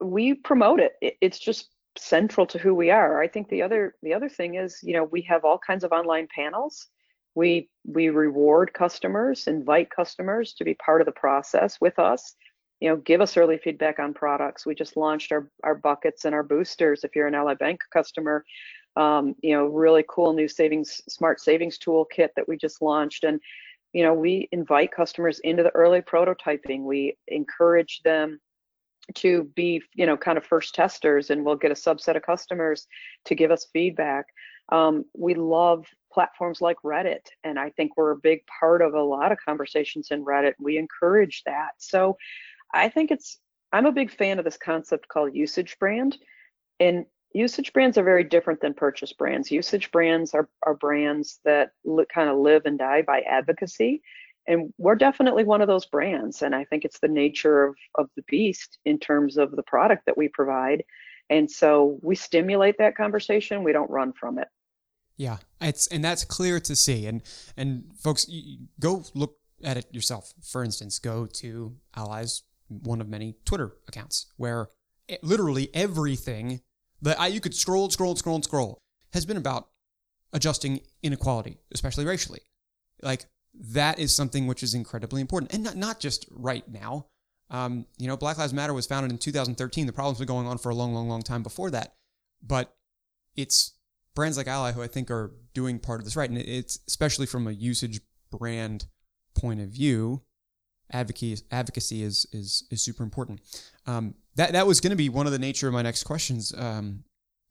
we 0.00 0.34
promote 0.34 0.80
it. 0.80 0.92
It's 1.20 1.38
just 1.38 1.70
central 1.96 2.46
to 2.46 2.58
who 2.58 2.74
we 2.74 2.90
are. 2.90 3.20
I 3.20 3.28
think 3.28 3.48
the 3.48 3.62
other 3.62 3.94
the 4.02 4.14
other 4.14 4.28
thing 4.28 4.54
is, 4.54 4.78
you 4.82 4.94
know, 4.94 5.04
we 5.04 5.22
have 5.22 5.44
all 5.44 5.58
kinds 5.58 5.84
of 5.84 5.92
online 5.92 6.28
panels. 6.34 6.86
We 7.34 7.68
we 7.84 8.08
reward 8.08 8.72
customers, 8.72 9.46
invite 9.46 9.90
customers 9.90 10.54
to 10.54 10.64
be 10.64 10.74
part 10.74 11.00
of 11.00 11.06
the 11.06 11.12
process 11.12 11.80
with 11.80 11.98
us. 11.98 12.34
You 12.80 12.90
know, 12.90 12.96
give 12.96 13.20
us 13.20 13.36
early 13.36 13.58
feedback 13.58 13.98
on 13.98 14.14
products. 14.14 14.64
We 14.64 14.74
just 14.74 14.96
launched 14.96 15.32
our 15.32 15.50
our 15.64 15.74
buckets 15.74 16.24
and 16.24 16.34
our 16.34 16.44
boosters. 16.44 17.04
If 17.04 17.16
you're 17.16 17.26
an 17.26 17.34
Ally 17.34 17.54
Bank 17.54 17.80
customer, 17.92 18.44
um, 18.96 19.34
you 19.42 19.54
know, 19.54 19.66
really 19.66 20.04
cool 20.08 20.32
new 20.32 20.48
savings 20.48 21.00
smart 21.08 21.40
savings 21.40 21.78
toolkit 21.78 22.28
that 22.36 22.48
we 22.48 22.56
just 22.56 22.82
launched 22.82 23.24
and 23.24 23.40
you 23.92 24.02
know 24.02 24.12
we 24.12 24.48
invite 24.52 24.92
customers 24.92 25.38
into 25.40 25.62
the 25.62 25.74
early 25.74 26.02
prototyping 26.02 26.82
we 26.82 27.16
encourage 27.28 28.00
them 28.04 28.38
to 29.14 29.44
be 29.54 29.82
you 29.94 30.06
know 30.06 30.16
kind 30.16 30.38
of 30.38 30.44
first 30.44 30.74
testers 30.74 31.30
and 31.30 31.44
we'll 31.44 31.56
get 31.56 31.70
a 31.70 31.74
subset 31.74 32.16
of 32.16 32.22
customers 32.22 32.86
to 33.24 33.34
give 33.34 33.50
us 33.50 33.68
feedback. 33.72 34.26
Um, 34.70 35.04
we 35.16 35.34
love 35.34 35.86
platforms 36.12 36.60
like 36.60 36.76
reddit 36.84 37.26
and 37.44 37.58
i 37.58 37.70
think 37.70 37.92
we're 37.96 38.10
a 38.10 38.16
big 38.16 38.40
part 38.60 38.82
of 38.82 38.94
a 38.94 39.02
lot 39.02 39.32
of 39.32 39.38
conversations 39.44 40.08
in 40.10 40.24
reddit. 40.24 40.54
We 40.58 40.78
encourage 40.78 41.42
that. 41.46 41.70
So 41.78 42.16
i 42.74 42.88
think 42.88 43.10
it's 43.10 43.38
i'm 43.72 43.86
a 43.86 43.92
big 43.92 44.10
fan 44.10 44.38
of 44.38 44.44
this 44.44 44.58
concept 44.58 45.08
called 45.08 45.34
usage 45.34 45.78
brand 45.78 46.18
and 46.80 47.06
usage 47.32 47.72
brands 47.72 47.98
are 47.98 48.04
very 48.04 48.24
different 48.24 48.60
than 48.60 48.74
purchase 48.74 49.12
brands. 49.12 49.50
Usage 49.50 49.90
brands 49.90 50.34
are, 50.34 50.48
are 50.64 50.74
brands 50.74 51.40
that 51.44 51.72
kind 52.12 52.28
of 52.28 52.38
live 52.38 52.62
and 52.64 52.78
die 52.78 53.02
by 53.02 53.20
advocacy 53.20 54.02
and 54.48 54.72
we're 54.78 54.96
definitely 54.96 55.44
one 55.44 55.60
of 55.60 55.68
those 55.68 55.86
brands 55.86 56.42
and 56.42 56.54
i 56.54 56.64
think 56.64 56.84
it's 56.84 56.98
the 56.98 57.08
nature 57.08 57.64
of, 57.64 57.76
of 57.94 58.10
the 58.16 58.24
beast 58.28 58.78
in 58.84 58.98
terms 58.98 59.36
of 59.36 59.52
the 59.52 59.62
product 59.62 60.04
that 60.06 60.18
we 60.18 60.28
provide 60.28 60.82
and 61.30 61.50
so 61.50 61.98
we 62.02 62.16
stimulate 62.16 62.76
that 62.78 62.96
conversation 62.96 63.62
we 63.62 63.72
don't 63.72 63.90
run 63.90 64.12
from 64.12 64.38
it 64.38 64.48
Yeah, 65.18 65.38
it's 65.60 65.88
and 65.88 66.02
that's 66.02 66.24
clear 66.24 66.60
to 66.60 66.76
see. 66.76 67.06
And 67.06 67.22
and 67.56 67.84
folks, 67.98 68.30
go 68.78 69.02
look 69.14 69.36
at 69.64 69.76
it 69.76 69.86
yourself. 69.92 70.32
For 70.42 70.62
instance, 70.62 71.00
go 71.00 71.26
to 71.26 71.74
Ally's 71.96 72.44
one 72.68 73.00
of 73.00 73.08
many 73.08 73.34
Twitter 73.44 73.72
accounts 73.88 74.26
where 74.36 74.68
it, 75.08 75.22
literally 75.24 75.70
everything 75.74 76.60
that 77.02 77.32
you 77.32 77.40
could 77.40 77.54
scroll, 77.54 77.90
scroll, 77.90 78.14
scroll, 78.14 78.40
scroll 78.42 78.78
has 79.12 79.26
been 79.26 79.36
about 79.36 79.68
adjusting 80.32 80.80
inequality, 81.02 81.58
especially 81.72 82.06
racially. 82.06 82.40
Like 83.02 83.26
that 83.54 83.98
is 83.98 84.14
something 84.14 84.46
which 84.46 84.62
is 84.62 84.74
incredibly 84.74 85.20
important, 85.20 85.52
and 85.52 85.62
not 85.62 85.76
not 85.76 86.00
just 86.00 86.26
right 86.30 86.68
now. 86.68 87.06
Um, 87.50 87.86
you 87.96 88.06
know, 88.06 88.16
Black 88.16 88.36
Lives 88.36 88.52
Matter 88.52 88.74
was 88.74 88.86
founded 88.86 89.10
in 89.10 89.18
2013. 89.18 89.86
The 89.86 89.92
problems 89.92 90.18
been 90.18 90.28
going 90.28 90.46
on 90.46 90.58
for 90.58 90.68
a 90.68 90.74
long, 90.74 90.92
long, 90.92 91.08
long 91.08 91.22
time 91.22 91.42
before 91.42 91.70
that, 91.70 91.94
but 92.42 92.76
it's 93.36 93.72
brands 94.14 94.36
like 94.36 94.48
Ally 94.48 94.72
who 94.72 94.82
I 94.82 94.86
think 94.86 95.10
are 95.10 95.32
doing 95.54 95.78
part 95.78 96.00
of 96.00 96.04
this 96.04 96.16
right, 96.16 96.28
and 96.28 96.38
it's 96.38 96.80
especially 96.88 97.26
from 97.26 97.46
a 97.46 97.52
usage 97.52 98.00
brand 98.30 98.86
point 99.34 99.60
of 99.60 99.68
view. 99.68 100.22
Advocacy 100.90 101.42
advocacy 101.50 102.02
is 102.02 102.26
is 102.32 102.66
is 102.70 102.82
super 102.82 103.02
important. 103.02 103.40
Um, 103.86 104.14
that 104.36 104.52
that 104.52 104.66
was 104.66 104.80
going 104.80 104.90
to 104.90 104.96
be 104.96 105.08
one 105.08 105.26
of 105.26 105.32
the 105.32 105.38
nature 105.38 105.68
of 105.68 105.74
my 105.74 105.82
next 105.82 106.04
questions, 106.04 106.54
um, 106.56 107.04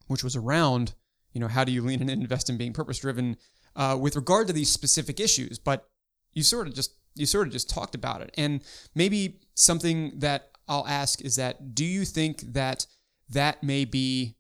which 0.07 0.23
was 0.23 0.35
around 0.35 0.93
you 1.33 1.39
know 1.39 1.47
how 1.47 1.63
do 1.63 1.71
you 1.71 1.83
lean 1.83 2.01
and 2.01 2.09
invest 2.09 2.49
in 2.49 2.57
being 2.57 2.73
purpose 2.73 2.97
driven 2.97 3.37
uh, 3.77 3.97
with 3.99 4.15
regard 4.15 4.47
to 4.47 4.53
these 4.53 4.69
specific 4.69 5.19
issues, 5.19 5.57
but 5.57 5.87
you 6.33 6.43
sort 6.43 6.67
of 6.67 6.73
just 6.73 6.95
you 7.15 7.25
sort 7.25 7.47
of 7.47 7.53
just 7.53 7.69
talked 7.69 7.95
about 7.95 8.21
it, 8.21 8.33
and 8.37 8.61
maybe 8.93 9.39
something 9.55 10.19
that 10.19 10.51
I'll 10.67 10.87
ask 10.87 11.21
is 11.21 11.37
that 11.37 11.73
do 11.73 11.85
you 11.85 12.03
think 12.03 12.41
that 12.53 12.85
that 13.29 13.63
may 13.63 13.85
be 13.85 14.35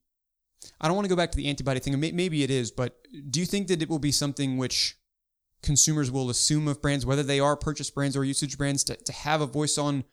I 0.79 0.87
don't 0.87 0.95
want 0.95 1.05
to 1.05 1.09
go 1.09 1.15
back 1.15 1.31
to 1.31 1.37
the 1.37 1.47
antibody 1.47 1.79
thing. 1.79 1.99
Maybe 1.99 2.43
it 2.43 2.51
is, 2.51 2.71
but 2.71 2.97
do 3.29 3.39
you 3.39 3.45
think 3.45 3.67
that 3.67 3.81
it 3.81 3.89
will 3.89 3.99
be 3.99 4.11
something 4.11 4.57
which 4.57 4.97
consumers 5.63 6.11
will 6.11 6.29
assume 6.29 6.67
of 6.67 6.81
brands, 6.81 7.05
whether 7.05 7.23
they 7.23 7.39
are 7.39 7.55
purchase 7.55 7.89
brands 7.89 8.15
or 8.15 8.23
usage 8.23 8.57
brands, 8.57 8.83
to, 8.85 8.95
to 8.95 9.11
have 9.11 9.41
a 9.41 9.45
voice 9.45 9.77
on 9.77 10.03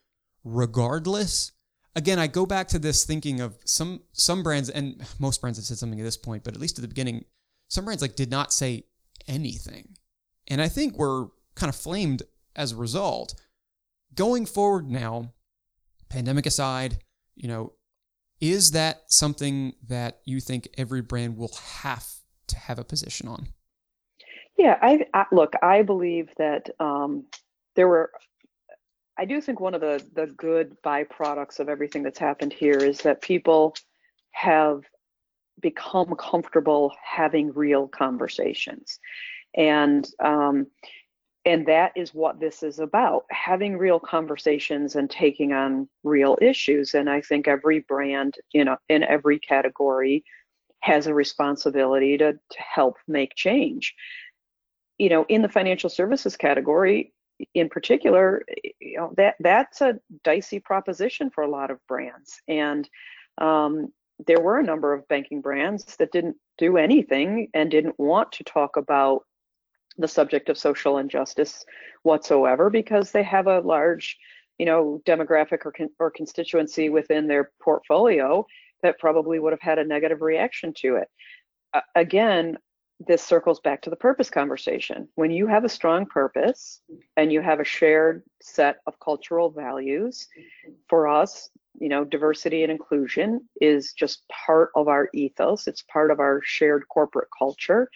regardless? 0.44 1.52
Again, 1.96 2.18
I 2.18 2.26
go 2.26 2.44
back 2.44 2.68
to 2.68 2.78
this 2.78 3.04
thinking 3.04 3.40
of 3.40 3.58
some 3.64 4.02
some 4.12 4.42
brands, 4.42 4.68
and 4.68 5.04
most 5.18 5.40
brands 5.40 5.58
have 5.58 5.64
said 5.64 5.78
something 5.78 6.00
at 6.00 6.04
this 6.04 6.16
point, 6.16 6.44
but 6.44 6.54
at 6.54 6.60
least 6.60 6.78
at 6.78 6.82
the 6.82 6.88
beginning, 6.88 7.24
some 7.68 7.84
brands 7.84 8.02
like 8.02 8.16
did 8.16 8.30
not 8.30 8.52
say 8.52 8.84
anything. 9.26 9.96
And 10.48 10.60
I 10.60 10.68
think 10.68 10.96
we're 10.96 11.26
kind 11.54 11.68
of 11.68 11.76
flamed 11.76 12.22
as 12.56 12.72
a 12.72 12.76
result. 12.76 13.34
Going 14.14 14.46
forward 14.46 14.90
now, 14.90 15.32
pandemic 16.08 16.46
aside, 16.46 16.98
you 17.34 17.48
know, 17.48 17.72
is 18.40 18.72
that 18.72 19.02
something 19.08 19.74
that 19.88 20.20
you 20.24 20.40
think 20.40 20.68
every 20.76 21.00
brand 21.00 21.36
will 21.36 21.52
have 21.82 22.06
to 22.48 22.56
have 22.56 22.78
a 22.78 22.84
position 22.84 23.28
on? 23.28 23.48
Yeah, 24.56 24.78
I, 24.80 25.06
I 25.14 25.24
look. 25.32 25.54
I 25.62 25.82
believe 25.82 26.30
that 26.38 26.70
um, 26.78 27.24
there 27.74 27.88
were. 27.88 28.10
I 29.18 29.24
do 29.24 29.40
think 29.40 29.60
one 29.60 29.74
of 29.74 29.80
the 29.80 30.04
the 30.14 30.26
good 30.26 30.76
byproducts 30.82 31.58
of 31.58 31.68
everything 31.68 32.02
that's 32.02 32.18
happened 32.18 32.52
here 32.52 32.78
is 32.78 32.98
that 32.98 33.22
people 33.22 33.74
have 34.32 34.82
become 35.60 36.14
comfortable 36.16 36.94
having 37.02 37.52
real 37.52 37.88
conversations, 37.88 38.98
and 39.56 40.08
um, 40.22 40.66
and 41.46 41.66
that 41.66 41.92
is 41.94 42.14
what 42.14 42.40
this 42.40 42.62
is 42.62 42.78
about 42.78 43.24
having 43.30 43.76
real 43.76 44.00
conversations 44.00 44.96
and 44.96 45.10
taking 45.10 45.52
on 45.52 45.88
real 46.02 46.38
issues. 46.40 46.94
And 46.94 47.08
i 47.08 47.20
think 47.20 47.48
every 47.48 47.80
brand 47.80 48.36
you 48.52 48.64
know 48.64 48.76
in 48.88 49.02
every 49.04 49.38
category 49.38 50.24
has 50.80 51.06
a 51.06 51.14
responsibility 51.14 52.18
to, 52.18 52.32
to 52.32 52.58
help 52.58 52.96
make 53.08 53.34
change. 53.34 53.94
You 54.98 55.08
know 55.08 55.26
in 55.28 55.42
the 55.42 55.48
financial 55.48 55.90
services 55.90 56.36
category 56.36 57.12
in 57.54 57.68
particular 57.68 58.44
you 58.80 58.96
know 58.96 59.12
that 59.16 59.34
that's 59.40 59.80
a 59.80 59.98
dicey 60.22 60.60
proposition 60.60 61.30
for 61.30 61.42
a 61.42 61.50
lot 61.50 61.70
of 61.70 61.78
brands. 61.88 62.40
And 62.48 62.88
um, 63.38 63.92
there 64.26 64.40
were 64.40 64.58
a 64.58 64.64
number 64.64 64.92
of 64.92 65.06
banking 65.08 65.40
brands 65.40 65.84
that 65.96 66.12
didn't 66.12 66.36
do 66.58 66.76
anything 66.76 67.48
and 67.54 67.70
didn't 67.70 67.98
want 67.98 68.30
to 68.32 68.44
talk 68.44 68.76
about 68.76 69.24
the 69.98 70.08
subject 70.08 70.48
of 70.48 70.58
social 70.58 70.98
injustice 70.98 71.64
whatsoever 72.02 72.70
because 72.70 73.10
they 73.10 73.22
have 73.22 73.46
a 73.46 73.60
large 73.60 74.16
you 74.58 74.66
know 74.66 75.00
demographic 75.06 75.64
or, 75.64 75.72
con- 75.72 75.90
or 75.98 76.10
constituency 76.10 76.88
within 76.88 77.26
their 77.26 77.50
portfolio 77.62 78.44
that 78.82 78.98
probably 78.98 79.38
would 79.38 79.52
have 79.52 79.60
had 79.60 79.78
a 79.78 79.84
negative 79.84 80.20
reaction 80.20 80.72
to 80.74 80.96
it. 80.96 81.08
Uh, 81.72 81.80
again 81.94 82.56
this 83.06 83.22
circles 83.22 83.60
back 83.60 83.82
to 83.82 83.90
the 83.90 83.96
purpose 83.96 84.30
conversation. 84.30 85.08
When 85.16 85.32
you 85.32 85.48
have 85.48 85.64
a 85.64 85.68
strong 85.68 86.06
purpose 86.06 86.80
and 87.16 87.32
you 87.32 87.40
have 87.40 87.58
a 87.58 87.64
shared 87.64 88.22
set 88.40 88.76
of 88.86 88.98
cultural 89.00 89.50
values 89.50 90.28
for 90.88 91.08
us 91.08 91.50
you 91.78 91.88
know 91.88 92.04
diversity 92.04 92.62
and 92.62 92.72
inclusion 92.72 93.40
is 93.60 93.92
just 93.92 94.22
part 94.28 94.70
of 94.76 94.88
our 94.88 95.08
ethos 95.12 95.66
it's 95.66 95.82
part 95.82 96.10
of 96.10 96.20
our 96.20 96.40
shared 96.44 96.84
corporate 96.88 97.28
culture 97.36 97.88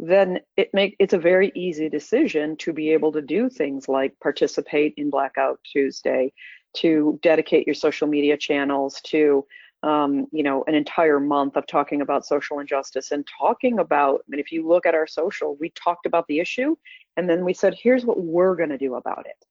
then 0.00 0.40
it 0.56 0.70
make 0.72 0.96
it's 0.98 1.12
a 1.12 1.18
very 1.18 1.52
easy 1.54 1.88
decision 1.88 2.56
to 2.56 2.72
be 2.72 2.90
able 2.90 3.12
to 3.12 3.20
do 3.20 3.50
things 3.50 3.86
like 3.86 4.18
participate 4.20 4.94
in 4.96 5.10
Blackout 5.10 5.60
Tuesday, 5.70 6.32
to 6.76 7.18
dedicate 7.22 7.66
your 7.66 7.74
social 7.74 8.08
media 8.08 8.38
channels 8.38 8.98
to 9.02 9.44
um, 9.82 10.26
you 10.32 10.42
know 10.42 10.64
an 10.66 10.74
entire 10.74 11.20
month 11.20 11.54
of 11.56 11.66
talking 11.66 12.00
about 12.00 12.24
social 12.24 12.60
injustice 12.60 13.10
and 13.10 13.28
talking 13.38 13.78
about. 13.78 14.20
I 14.20 14.24
mean, 14.28 14.40
if 14.40 14.50
you 14.50 14.66
look 14.66 14.86
at 14.86 14.94
our 14.94 15.06
social, 15.06 15.56
we 15.60 15.70
talked 15.70 16.06
about 16.06 16.26
the 16.28 16.40
issue 16.40 16.76
and 17.18 17.28
then 17.28 17.44
we 17.44 17.52
said, 17.52 17.76
here's 17.78 18.06
what 18.06 18.22
we're 18.22 18.56
going 18.56 18.70
to 18.70 18.78
do 18.78 18.94
about 18.94 19.26
it, 19.26 19.44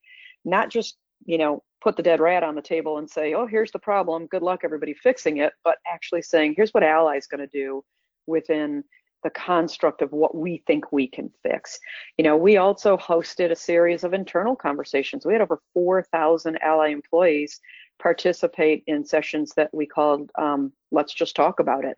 not 0.46 0.70
just 0.70 0.98
you 1.26 1.38
know 1.38 1.64
put 1.82 1.96
the 1.96 2.04
dead 2.04 2.20
rat 2.20 2.44
on 2.44 2.56
the 2.56 2.62
table 2.62 2.98
and 2.98 3.10
say, 3.10 3.34
oh, 3.34 3.46
here's 3.46 3.72
the 3.72 3.80
problem. 3.80 4.28
Good 4.28 4.42
luck, 4.42 4.62
everybody 4.64 4.94
fixing 4.94 5.38
it. 5.38 5.54
But 5.64 5.78
actually 5.88 6.22
saying, 6.22 6.56
here's 6.56 6.74
what 6.74 6.84
Ally's 6.84 7.28
going 7.28 7.40
to 7.40 7.48
do 7.48 7.84
within 8.28 8.84
the 9.24 9.30
construct 9.30 10.02
of 10.02 10.12
what 10.12 10.36
we 10.36 10.64
think 10.66 10.92
we 10.92 11.08
can 11.08 11.30
fix. 11.44 11.80
You 12.18 12.24
know, 12.24 12.38
we 12.38 12.58
also 12.58 12.98
hosted 12.98 13.52
a 13.52 13.56
series 13.56 14.04
of 14.04 14.14
internal 14.14 14.56
conversations. 14.56 15.26
We 15.26 15.34
had 15.34 15.42
over 15.42 15.62
4,000 15.74 16.58
Ally 16.62 16.90
employees 16.90 17.60
participate 18.02 18.84
in 18.88 19.06
sessions 19.06 19.52
that 19.58 19.74
we 19.74 19.86
called 19.86 20.32
um, 20.38 20.72
Let's 20.92 21.14
Just 21.14 21.36
Talk 21.36 21.60
About 21.60 21.84
It. 21.84 21.98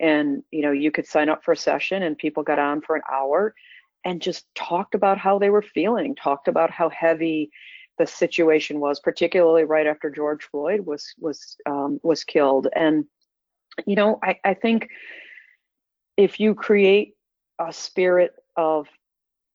And, 0.00 0.42
you 0.50 0.62
know, 0.62 0.72
you 0.72 0.90
could 0.90 1.06
sign 1.06 1.28
up 1.28 1.44
for 1.44 1.52
a 1.52 1.56
session 1.56 2.02
and 2.02 2.18
people 2.18 2.42
got 2.42 2.58
on 2.58 2.80
for 2.80 2.96
an 2.96 3.02
hour 3.10 3.54
and 4.04 4.22
just 4.22 4.46
talked 4.54 4.94
about 4.94 5.18
how 5.18 5.38
they 5.38 5.50
were 5.50 5.62
feeling, 5.62 6.14
talked 6.14 6.48
about 6.48 6.70
how 6.70 6.88
heavy 6.88 7.50
the 7.98 8.06
situation 8.06 8.80
was, 8.80 9.00
particularly 9.00 9.64
right 9.64 9.86
after 9.86 10.10
George 10.10 10.44
Floyd 10.44 10.80
was 10.80 11.14
was 11.18 11.56
um, 11.66 12.00
was 12.02 12.24
killed. 12.24 12.68
And 12.74 13.04
you 13.86 13.96
know, 13.96 14.18
I, 14.22 14.38
I 14.44 14.54
think 14.54 14.88
if 16.16 16.40
you 16.40 16.54
create 16.54 17.14
a 17.58 17.72
spirit 17.72 18.32
of 18.56 18.86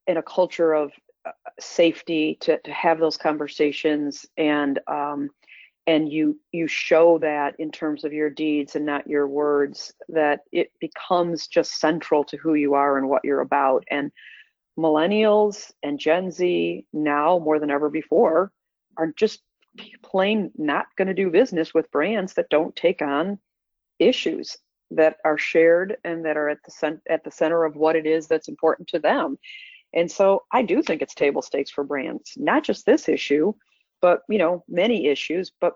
in 0.07 0.17
a 0.17 0.23
culture 0.23 0.73
of 0.73 0.91
uh, 1.25 1.31
safety 1.59 2.37
to, 2.41 2.59
to 2.59 2.71
have 2.71 2.99
those 2.99 3.17
conversations 3.17 4.25
and 4.37 4.79
um, 4.87 5.29
and 5.87 6.11
you 6.11 6.39
you 6.51 6.67
show 6.67 7.17
that 7.19 7.55
in 7.59 7.71
terms 7.71 8.03
of 8.03 8.13
your 8.13 8.29
deeds 8.29 8.75
and 8.75 8.85
not 8.85 9.07
your 9.07 9.27
words 9.27 9.93
that 10.09 10.41
it 10.51 10.71
becomes 10.79 11.47
just 11.47 11.79
central 11.79 12.23
to 12.23 12.37
who 12.37 12.53
you 12.53 12.73
are 12.73 12.97
and 12.97 13.09
what 13.09 13.23
you're 13.23 13.41
about 13.41 13.83
and 13.91 14.11
millennials 14.77 15.71
and 15.83 15.99
gen 15.99 16.31
z 16.31 16.85
now 16.93 17.39
more 17.39 17.59
than 17.59 17.69
ever 17.69 17.89
before 17.89 18.51
are 18.97 19.13
just 19.15 19.41
plain 20.03 20.51
not 20.57 20.85
going 20.97 21.07
to 21.07 21.13
do 21.13 21.29
business 21.29 21.73
with 21.73 21.91
brands 21.91 22.33
that 22.33 22.49
don't 22.49 22.75
take 22.75 23.01
on 23.01 23.37
issues 23.99 24.57
that 24.91 25.17
are 25.25 25.37
shared 25.37 25.97
and 26.03 26.25
that 26.25 26.37
are 26.37 26.49
at 26.49 26.59
the 26.65 26.71
cent- 26.71 27.01
at 27.09 27.23
the 27.23 27.31
center 27.31 27.63
of 27.63 27.75
what 27.75 27.95
it 27.95 28.05
is 28.05 28.27
that's 28.27 28.47
important 28.47 28.87
to 28.87 28.99
them. 28.99 29.37
And 29.93 30.11
so 30.11 30.43
I 30.51 30.63
do 30.63 30.81
think 30.81 31.01
it's 31.01 31.13
table 31.13 31.41
stakes 31.41 31.71
for 31.71 31.83
brands, 31.83 32.33
not 32.37 32.63
just 32.63 32.85
this 32.85 33.07
issue, 33.07 33.53
but 34.01 34.21
you 34.29 34.37
know, 34.37 34.63
many 34.67 35.07
issues. 35.07 35.51
But 35.59 35.73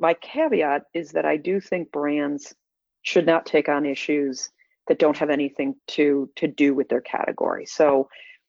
my 0.00 0.14
caveat 0.14 0.84
is 0.94 1.12
that 1.12 1.24
I 1.24 1.36
do 1.36 1.60
think 1.60 1.90
brands 1.92 2.54
should 3.02 3.26
not 3.26 3.46
take 3.46 3.68
on 3.68 3.86
issues 3.86 4.50
that 4.88 4.98
don't 4.98 5.16
have 5.16 5.30
anything 5.30 5.74
to 5.88 6.30
to 6.36 6.48
do 6.48 6.74
with 6.74 6.88
their 6.88 7.00
category. 7.00 7.66
So, 7.66 8.08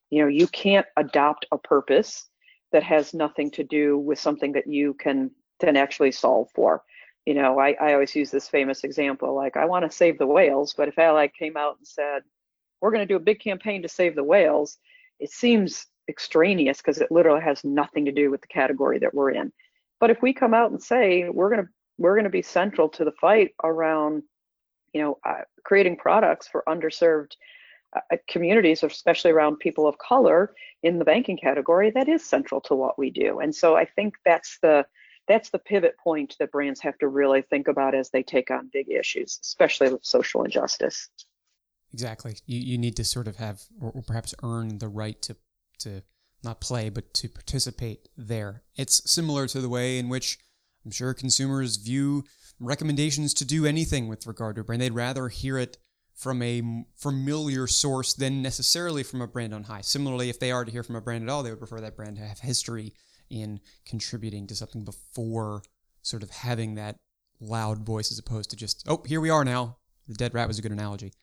you 0.09 0.21
know, 0.21 0.27
you 0.27 0.47
can't 0.47 0.87
adopt 0.97 1.45
a 1.51 1.57
purpose 1.57 2.27
that 2.71 2.83
has 2.83 3.13
nothing 3.13 3.51
to 3.51 3.63
do 3.63 3.97
with 3.97 4.19
something 4.19 4.51
that 4.53 4.67
you 4.67 4.93
can 4.95 5.31
then 5.59 5.75
actually 5.75 6.11
solve 6.11 6.49
for 6.53 6.83
you 7.29 7.35
know, 7.35 7.59
I, 7.59 7.75
I 7.79 7.93
always 7.93 8.15
use 8.15 8.31
this 8.31 8.47
famous 8.47 8.83
example, 8.83 9.35
like 9.35 9.55
I 9.55 9.65
want 9.65 9.85
to 9.85 9.95
save 9.95 10.17
the 10.17 10.25
whales, 10.25 10.73
but 10.75 10.87
if 10.87 10.97
Ally 10.97 11.27
came 11.27 11.57
out 11.57 11.77
and 11.77 11.87
said, 11.87 12.23
we're 12.81 12.89
going 12.89 13.07
to 13.07 13.13
do 13.13 13.17
a 13.17 13.19
big 13.19 13.39
campaign 13.39 13.83
to 13.83 13.87
save 13.87 14.15
the 14.15 14.23
whales, 14.23 14.79
it 15.19 15.29
seems 15.29 15.85
extraneous 16.09 16.77
because 16.77 16.99
it 16.99 17.11
literally 17.11 17.41
has 17.41 17.63
nothing 17.63 18.05
to 18.05 18.11
do 18.11 18.31
with 18.31 18.41
the 18.41 18.47
category 18.47 18.97
that 18.97 19.13
we're 19.13 19.29
in. 19.29 19.51
But 19.99 20.09
if 20.09 20.23
we 20.23 20.33
come 20.33 20.55
out 20.55 20.71
and 20.71 20.81
say 20.81 21.29
we're 21.29 21.49
going 21.49 21.65
to 21.65 21.69
we're 21.99 22.15
going 22.15 22.23
to 22.23 22.31
be 22.31 22.41
central 22.41 22.89
to 22.89 23.05
the 23.05 23.11
fight 23.11 23.51
around, 23.63 24.23
you 24.93 25.01
know, 25.01 25.19
uh, 25.23 25.41
creating 25.65 25.97
products 25.97 26.47
for 26.47 26.63
underserved 26.67 27.33
uh, 27.95 28.17
communities, 28.27 28.83
especially 28.83 29.31
around 29.31 29.57
people 29.57 29.87
of 29.87 29.97
color 29.97 30.53
in 30.83 30.99
the 30.99 31.05
banking 31.05 31.37
category, 31.37 31.91
that 31.91 32.07
is 32.07 32.23
central 32.23 32.61
to 32.61 32.75
what 32.75 32.97
we 32.97 33.09
do. 33.09 33.39
And 33.39 33.55
so 33.55 33.75
I 33.75 33.85
think 33.85 34.15
that's 34.25 34.59
the 34.61 34.85
that's 35.27 35.51
the 35.51 35.59
pivot 35.59 35.95
point 36.03 36.35
that 36.39 36.51
brands 36.51 36.81
have 36.81 36.97
to 36.97 37.07
really 37.07 37.43
think 37.43 37.67
about 37.67 37.93
as 37.93 38.09
they 38.09 38.23
take 38.23 38.49
on 38.49 38.69
big 38.73 38.89
issues, 38.89 39.39
especially 39.43 39.91
with 39.91 40.03
social 40.03 40.43
injustice. 40.43 41.07
Exactly. 41.93 42.35
You, 42.47 42.59
you 42.59 42.77
need 42.79 42.95
to 42.95 43.03
sort 43.03 43.27
of 43.27 43.35
have, 43.35 43.61
or, 43.79 43.91
or 43.91 44.01
perhaps 44.01 44.33
earn 44.43 44.79
the 44.79 44.87
right 44.87 45.21
to, 45.21 45.35
to 45.79 46.01
not 46.43 46.61
play, 46.61 46.89
but 46.89 47.13
to 47.13 47.29
participate 47.29 48.09
there. 48.17 48.63
It's 48.75 49.09
similar 49.09 49.45
to 49.47 49.61
the 49.61 49.69
way 49.69 49.99
in 49.99 50.09
which 50.09 50.39
I'm 50.83 50.91
sure 50.91 51.13
consumers 51.13 51.75
view 51.75 52.23
recommendations 52.59 53.33
to 53.35 53.45
do 53.45 53.65
anything 53.65 54.07
with 54.07 54.25
regard 54.25 54.55
to 54.55 54.61
a 54.61 54.63
brand. 54.63 54.81
They'd 54.81 54.93
rather 54.93 55.27
hear 55.29 55.59
it 55.59 55.77
from 56.19 56.41
a 56.41 56.83
familiar 56.97 57.65
source 57.65 58.13
than 58.13 58.41
necessarily 58.41 59.03
from 59.03 59.21
a 59.21 59.27
brand 59.27 59.53
on 59.53 59.63
high. 59.63 59.79
Similarly, 59.79 60.29
if 60.29 60.37
they 60.37 60.51
are 60.51 60.65
to 60.65 60.71
hear 60.71 60.83
from 60.83 60.97
a 60.97 61.01
brand 61.01 61.23
at 61.23 61.29
all, 61.29 61.43
they 61.43 61.49
would 61.49 61.59
prefer 61.59 61.79
that 61.79 61.95
brand 61.95 62.17
to 62.17 62.21
have 62.21 62.39
history 62.39 62.93
in 63.29 63.61
contributing 63.85 64.45
to 64.47 64.53
something 64.53 64.83
before 64.83 65.63
sort 66.01 66.21
of 66.21 66.29
having 66.29 66.75
that 66.75 66.97
loud 67.39 67.85
voice 67.85 68.11
as 68.11 68.19
opposed 68.19 68.49
to 68.49 68.57
just, 68.57 68.85
oh, 68.89 69.01
here 69.07 69.21
we 69.21 69.29
are 69.29 69.45
now. 69.45 69.77
The 70.09 70.13
dead 70.13 70.33
rat 70.33 70.49
was 70.49 70.59
a 70.59 70.61
good 70.61 70.73
analogy. 70.73 71.13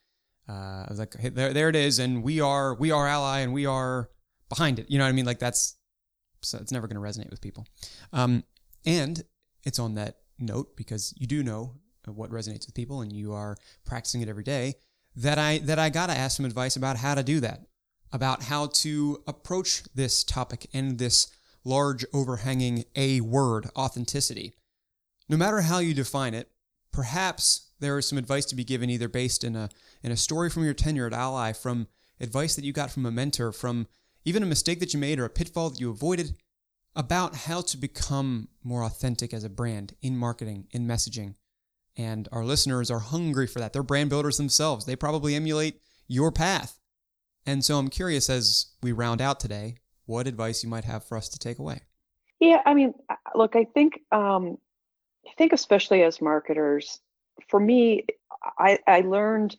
Uh, 0.49 0.85
I 0.85 0.87
was 0.89 0.97
like, 0.97 1.15
hey, 1.15 1.29
there, 1.29 1.53
there 1.53 1.69
it 1.69 1.75
is, 1.75 1.99
and 1.99 2.23
we 2.23 2.41
are, 2.41 2.73
we 2.73 2.89
are 2.89 3.07
ally, 3.07 3.41
and 3.41 3.53
we 3.53 3.67
are 3.67 4.09
behind 4.49 4.79
it. 4.79 4.89
You 4.89 4.97
know 4.97 5.03
what 5.03 5.09
I 5.09 5.13
mean? 5.13 5.25
Like 5.25 5.39
that's, 5.39 5.77
so 6.41 6.57
it's 6.57 6.71
never 6.71 6.87
going 6.87 6.99
to 6.99 7.07
resonate 7.07 7.29
with 7.29 7.41
people. 7.41 7.67
Um, 8.13 8.45
and 8.83 9.23
it's 9.63 9.77
on 9.77 9.93
that 9.93 10.15
note 10.39 10.75
because 10.75 11.13
you 11.17 11.27
do 11.27 11.43
know 11.43 11.75
what 12.07 12.31
resonates 12.31 12.65
with 12.65 12.73
people, 12.73 13.01
and 13.01 13.13
you 13.13 13.33
are 13.33 13.57
practicing 13.85 14.21
it 14.21 14.29
every 14.29 14.43
day. 14.43 14.73
That 15.17 15.39
I 15.39 15.57
that 15.59 15.79
I 15.79 15.89
gotta 15.89 16.13
ask 16.13 16.37
some 16.37 16.45
advice 16.45 16.75
about 16.75 16.97
how 16.97 17.15
to 17.15 17.23
do 17.23 17.39
that, 17.39 17.65
about 18.11 18.43
how 18.43 18.67
to 18.67 19.23
approach 19.27 19.83
this 19.95 20.23
topic 20.23 20.69
and 20.73 20.99
this 20.99 21.27
large 21.63 22.05
overhanging 22.13 22.85
A 22.95 23.21
word, 23.21 23.67
authenticity. 23.75 24.53
No 25.27 25.35
matter 25.35 25.61
how 25.61 25.79
you 25.79 25.95
define 25.95 26.35
it, 26.35 26.51
perhaps 26.93 27.71
there 27.79 27.97
is 27.97 28.07
some 28.07 28.19
advice 28.19 28.45
to 28.45 28.55
be 28.55 28.63
given 28.63 28.91
either 28.91 29.07
based 29.07 29.43
in 29.43 29.55
a 29.55 29.69
in 30.03 30.11
a 30.11 30.17
story 30.17 30.51
from 30.51 30.63
your 30.63 30.75
tenure 30.75 31.07
at 31.07 31.13
Ally, 31.13 31.51
from 31.51 31.87
advice 32.19 32.55
that 32.55 32.63
you 32.63 32.71
got 32.71 32.91
from 32.91 33.05
a 33.05 33.11
mentor, 33.11 33.51
from 33.51 33.87
even 34.23 34.43
a 34.43 34.47
mistake 34.47 34.79
that 34.79 34.93
you 34.93 34.99
made 34.99 35.19
or 35.19 35.25
a 35.25 35.29
pitfall 35.29 35.71
that 35.71 35.79
you 35.79 35.89
avoided, 35.89 36.35
about 36.95 37.35
how 37.35 37.61
to 37.61 37.77
become 37.77 38.49
more 38.63 38.83
authentic 38.83 39.33
as 39.33 39.43
a 39.43 39.49
brand 39.49 39.95
in 40.01 40.15
marketing, 40.15 40.67
in 40.71 40.87
messaging. 40.87 41.33
And 41.97 42.29
our 42.31 42.45
listeners 42.45 42.91
are 42.91 42.99
hungry 42.99 43.47
for 43.47 43.59
that. 43.59 43.73
They're 43.73 43.83
brand 43.83 44.09
builders 44.09 44.37
themselves. 44.37 44.85
They 44.85 44.95
probably 44.95 45.35
emulate 45.35 45.81
your 46.07 46.31
path. 46.31 46.79
And 47.45 47.65
so 47.65 47.77
I'm 47.77 47.89
curious 47.89 48.29
as 48.29 48.67
we 48.83 48.91
round 48.91 49.21
out 49.21 49.39
today, 49.39 49.77
what 50.05 50.27
advice 50.27 50.63
you 50.63 50.69
might 50.69 50.85
have 50.85 51.03
for 51.03 51.17
us 51.17 51.27
to 51.29 51.39
take 51.39 51.59
away. 51.59 51.81
Yeah, 52.39 52.61
I 52.65 52.73
mean, 52.73 52.93
look, 53.35 53.55
I 53.55 53.65
think 53.73 53.99
um, 54.11 54.57
I 55.27 55.31
think 55.37 55.53
especially 55.53 56.03
as 56.03 56.21
marketers, 56.21 56.99
for 57.49 57.59
me, 57.59 58.05
I, 58.59 58.79
I 58.87 59.01
learned 59.01 59.57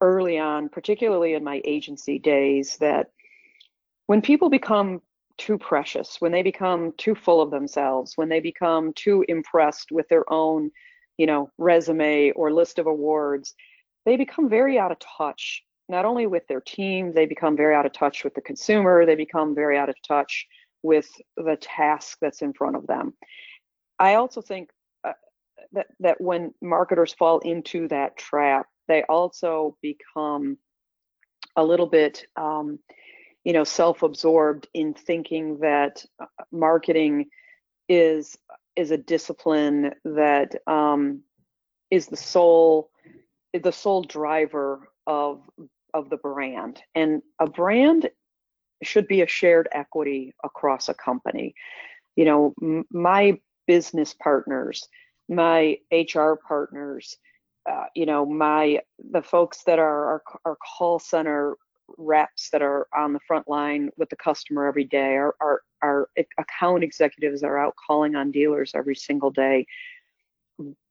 early 0.00 0.38
on, 0.38 0.68
particularly 0.68 1.34
in 1.34 1.44
my 1.44 1.60
agency 1.64 2.18
days, 2.18 2.76
that 2.78 3.10
when 4.06 4.22
people 4.22 4.50
become 4.50 5.00
too 5.38 5.58
precious, 5.58 6.16
when 6.20 6.32
they 6.32 6.42
become 6.42 6.92
too 6.96 7.14
full 7.14 7.40
of 7.40 7.50
themselves, 7.50 8.16
when 8.16 8.28
they 8.28 8.40
become 8.40 8.92
too 8.94 9.24
impressed 9.28 9.92
with 9.92 10.08
their 10.08 10.30
own, 10.32 10.70
you 11.18 11.26
know, 11.26 11.50
resume 11.58 12.32
or 12.32 12.52
list 12.52 12.78
of 12.78 12.86
awards, 12.86 13.54
they 14.04 14.16
become 14.16 14.48
very 14.48 14.78
out 14.78 14.92
of 14.92 14.98
touch 14.98 15.62
not 15.88 16.04
only 16.04 16.26
with 16.26 16.46
their 16.48 16.60
team, 16.60 17.12
they 17.12 17.26
become 17.26 17.56
very 17.56 17.74
out 17.74 17.86
of 17.86 17.92
touch 17.92 18.24
with 18.24 18.34
the 18.34 18.40
consumer, 18.40 19.04
they 19.04 19.14
become 19.14 19.54
very 19.54 19.76
out 19.76 19.88
of 19.88 19.96
touch 20.06 20.46
with 20.82 21.08
the 21.36 21.56
task 21.60 22.18
that's 22.20 22.42
in 22.42 22.52
front 22.52 22.76
of 22.76 22.86
them. 22.86 23.14
I 23.98 24.14
also 24.14 24.40
think 24.40 24.70
uh, 25.04 25.12
that 25.72 25.86
that 26.00 26.20
when 26.20 26.54
marketers 26.60 27.12
fall 27.12 27.40
into 27.40 27.88
that 27.88 28.16
trap, 28.16 28.66
they 28.88 29.02
also 29.02 29.76
become 29.82 30.56
a 31.56 31.64
little 31.64 31.86
bit, 31.86 32.24
um, 32.36 32.78
you 33.44 33.52
know, 33.52 33.64
self-absorbed 33.64 34.66
in 34.72 34.94
thinking 34.94 35.58
that 35.58 36.04
uh, 36.20 36.26
marketing 36.50 37.26
is 37.88 38.36
is 38.76 38.90
a 38.90 38.96
discipline 38.96 39.92
that 40.04 40.54
um, 40.66 41.22
is 41.90 42.06
the 42.06 42.16
sole 42.16 42.90
the 43.52 43.72
sole 43.72 44.02
driver 44.02 44.88
of 45.06 45.42
of 45.94 46.08
the 46.10 46.16
brand. 46.16 46.80
And 46.94 47.22
a 47.38 47.46
brand 47.46 48.08
should 48.82 49.06
be 49.06 49.22
a 49.22 49.26
shared 49.26 49.68
equity 49.72 50.34
across 50.44 50.88
a 50.88 50.94
company. 50.94 51.54
You 52.16 52.24
know, 52.24 52.54
m- 52.62 52.84
my 52.90 53.38
business 53.66 54.14
partners, 54.14 54.86
my 55.28 55.78
HR 55.92 56.34
partners, 56.48 57.16
uh, 57.70 57.84
you 57.94 58.06
know, 58.06 58.24
my 58.26 58.80
the 59.12 59.22
folks 59.22 59.62
that 59.64 59.78
are 59.78 60.06
our, 60.06 60.22
our 60.44 60.56
call 60.78 60.98
center 60.98 61.56
reps 61.98 62.50
that 62.50 62.62
are 62.62 62.86
on 62.94 63.12
the 63.12 63.20
front 63.26 63.48
line 63.48 63.90
with 63.96 64.08
the 64.10 64.16
customer 64.16 64.66
every 64.66 64.84
day, 64.84 65.16
our, 65.16 65.34
our, 65.40 65.62
our 65.82 66.08
account 66.38 66.84
executives 66.84 67.42
are 67.42 67.58
out 67.58 67.74
calling 67.86 68.14
on 68.14 68.30
dealers 68.30 68.72
every 68.74 68.94
single 68.94 69.30
day. 69.30 69.66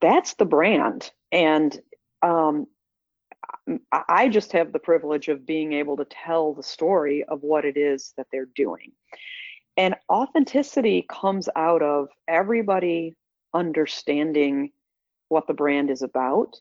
That's 0.02 0.34
the 0.36 0.46
brand. 0.46 1.12
And 1.32 1.80
um, 2.22 2.68
I 3.92 4.30
just 4.30 4.52
have 4.52 4.72
the 4.72 4.80
privilege 4.80 5.28
of 5.28 5.46
being 5.46 5.74
able 5.74 5.98
to 5.98 6.06
tell 6.06 6.54
the 6.54 6.64
story 6.64 7.24
of 7.24 7.42
what 7.42 7.66
it 7.66 7.78
is 7.78 8.14
that 8.18 8.28
they're 8.32 8.48
doing. 8.56 8.92
And 9.78 9.96
authenticity 10.12 11.06
comes 11.10 11.48
out 11.56 11.82
of 11.82 12.10
everybody 12.28 13.16
understanding 13.54 14.72
what 15.30 15.48
the 15.48 15.54
brand 15.54 15.90
is 15.90 16.02
about, 16.02 16.56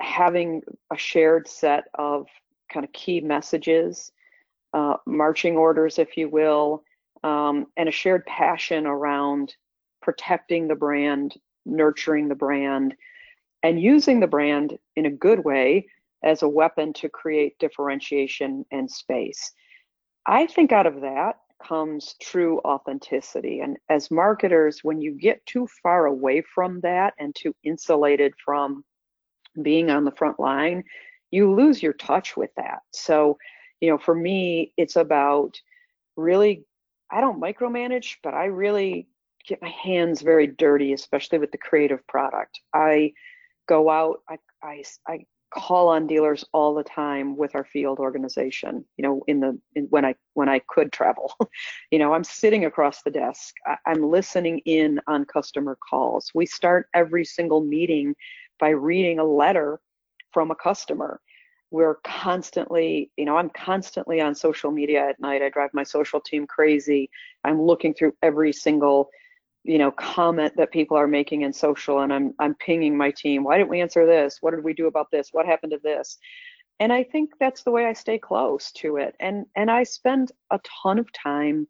having 0.00 0.62
a 0.92 0.96
shared 0.96 1.46
set 1.48 1.84
of 1.94 2.26
kind 2.72 2.84
of 2.84 2.92
key 2.92 3.20
messages, 3.20 4.12
uh, 4.72 4.96
marching 5.06 5.56
orders, 5.56 5.98
if 5.98 6.16
you 6.16 6.28
will, 6.28 6.82
um, 7.22 7.66
and 7.76 7.88
a 7.88 7.92
shared 7.92 8.24
passion 8.26 8.86
around 8.86 9.54
protecting 10.00 10.68
the 10.68 10.74
brand, 10.74 11.34
nurturing 11.64 12.28
the 12.28 12.34
brand, 12.34 12.94
and 13.62 13.80
using 13.80 14.20
the 14.20 14.26
brand 14.26 14.78
in 14.96 15.06
a 15.06 15.10
good 15.10 15.44
way 15.44 15.86
as 16.24 16.42
a 16.42 16.48
weapon 16.48 16.92
to 16.92 17.08
create 17.08 17.58
differentiation 17.58 18.64
and 18.70 18.90
space. 18.90 19.52
I 20.26 20.46
think 20.46 20.72
out 20.72 20.86
of 20.86 21.00
that 21.00 21.36
comes 21.62 22.14
true 22.20 22.60
authenticity. 22.64 23.60
And 23.60 23.76
as 23.88 24.10
marketers, 24.10 24.80
when 24.82 25.00
you 25.00 25.12
get 25.12 25.44
too 25.46 25.68
far 25.82 26.06
away 26.06 26.42
from 26.54 26.80
that 26.80 27.14
and 27.18 27.34
too 27.34 27.54
insulated 27.62 28.32
from 28.44 28.84
being 29.62 29.90
on 29.90 30.04
the 30.04 30.12
front 30.12 30.40
line, 30.40 30.82
you 31.32 31.52
lose 31.52 31.82
your 31.82 31.94
touch 31.94 32.36
with 32.36 32.50
that. 32.56 32.80
So, 32.92 33.38
you 33.80 33.90
know, 33.90 33.98
for 33.98 34.14
me, 34.14 34.72
it's 34.76 34.94
about 34.94 35.60
really, 36.16 36.64
I 37.10 37.20
don't 37.20 37.40
micromanage, 37.40 38.16
but 38.22 38.34
I 38.34 38.44
really 38.44 39.08
get 39.48 39.60
my 39.60 39.70
hands 39.70 40.22
very 40.22 40.46
dirty, 40.46 40.92
especially 40.92 41.38
with 41.38 41.50
the 41.50 41.58
creative 41.58 42.06
product. 42.06 42.60
I 42.72 43.14
go 43.66 43.90
out, 43.90 44.20
I, 44.28 44.38
I, 44.62 44.84
I 45.08 45.26
call 45.52 45.88
on 45.88 46.06
dealers 46.06 46.44
all 46.52 46.74
the 46.74 46.84
time 46.84 47.36
with 47.36 47.54
our 47.54 47.64
field 47.64 47.98
organization 47.98 48.84
you 48.96 49.02
know 49.02 49.22
in 49.26 49.40
the 49.40 49.58
in, 49.74 49.84
when 49.90 50.02
i 50.02 50.14
when 50.32 50.48
i 50.48 50.58
could 50.68 50.90
travel 50.92 51.34
you 51.90 51.98
know 51.98 52.14
i'm 52.14 52.24
sitting 52.24 52.64
across 52.64 53.02
the 53.02 53.10
desk 53.10 53.54
I, 53.66 53.76
i'm 53.86 54.02
listening 54.02 54.60
in 54.64 54.98
on 55.06 55.26
customer 55.26 55.76
calls 55.90 56.30
we 56.34 56.46
start 56.46 56.86
every 56.94 57.24
single 57.26 57.60
meeting 57.60 58.14
by 58.58 58.70
reading 58.70 59.18
a 59.18 59.24
letter 59.24 59.78
from 60.32 60.50
a 60.50 60.54
customer. 60.54 61.20
We're 61.70 61.96
constantly 62.04 63.10
you 63.16 63.24
know 63.24 63.36
i'm 63.36 63.50
constantly 63.50 64.20
on 64.20 64.34
social 64.34 64.70
media 64.70 65.08
at 65.08 65.20
night. 65.20 65.42
I 65.42 65.48
drive 65.48 65.70
my 65.72 65.84
social 65.84 66.20
team 66.20 66.46
crazy. 66.46 67.10
I'm 67.44 67.60
looking 67.60 67.94
through 67.94 68.14
every 68.22 68.52
single 68.52 69.10
you 69.64 69.78
know 69.78 69.90
comment 69.92 70.54
that 70.56 70.72
people 70.72 70.96
are 70.96 71.06
making 71.06 71.42
in 71.42 71.52
social 71.52 72.00
and 72.00 72.12
i'm 72.12 72.34
i'm 72.38 72.54
pinging 72.56 72.96
my 72.96 73.10
team. 73.10 73.44
Why 73.44 73.56
didn't 73.56 73.70
we 73.70 73.80
answer 73.80 74.06
this? 74.06 74.38
What 74.40 74.52
did 74.52 74.64
we 74.64 74.74
do 74.74 74.86
about 74.86 75.10
this? 75.10 75.30
What 75.32 75.46
happened 75.46 75.72
to 75.72 75.80
this? 75.82 76.18
And 76.80 76.92
i 76.92 77.02
think 77.02 77.30
that's 77.40 77.62
the 77.62 77.70
way 77.70 77.86
i 77.86 77.92
stay 77.92 78.18
close 78.18 78.72
to 78.72 78.96
it. 78.96 79.14
And 79.20 79.46
and 79.56 79.70
i 79.70 79.82
spend 79.84 80.32
a 80.50 80.60
ton 80.82 80.98
of 80.98 81.10
time 81.12 81.68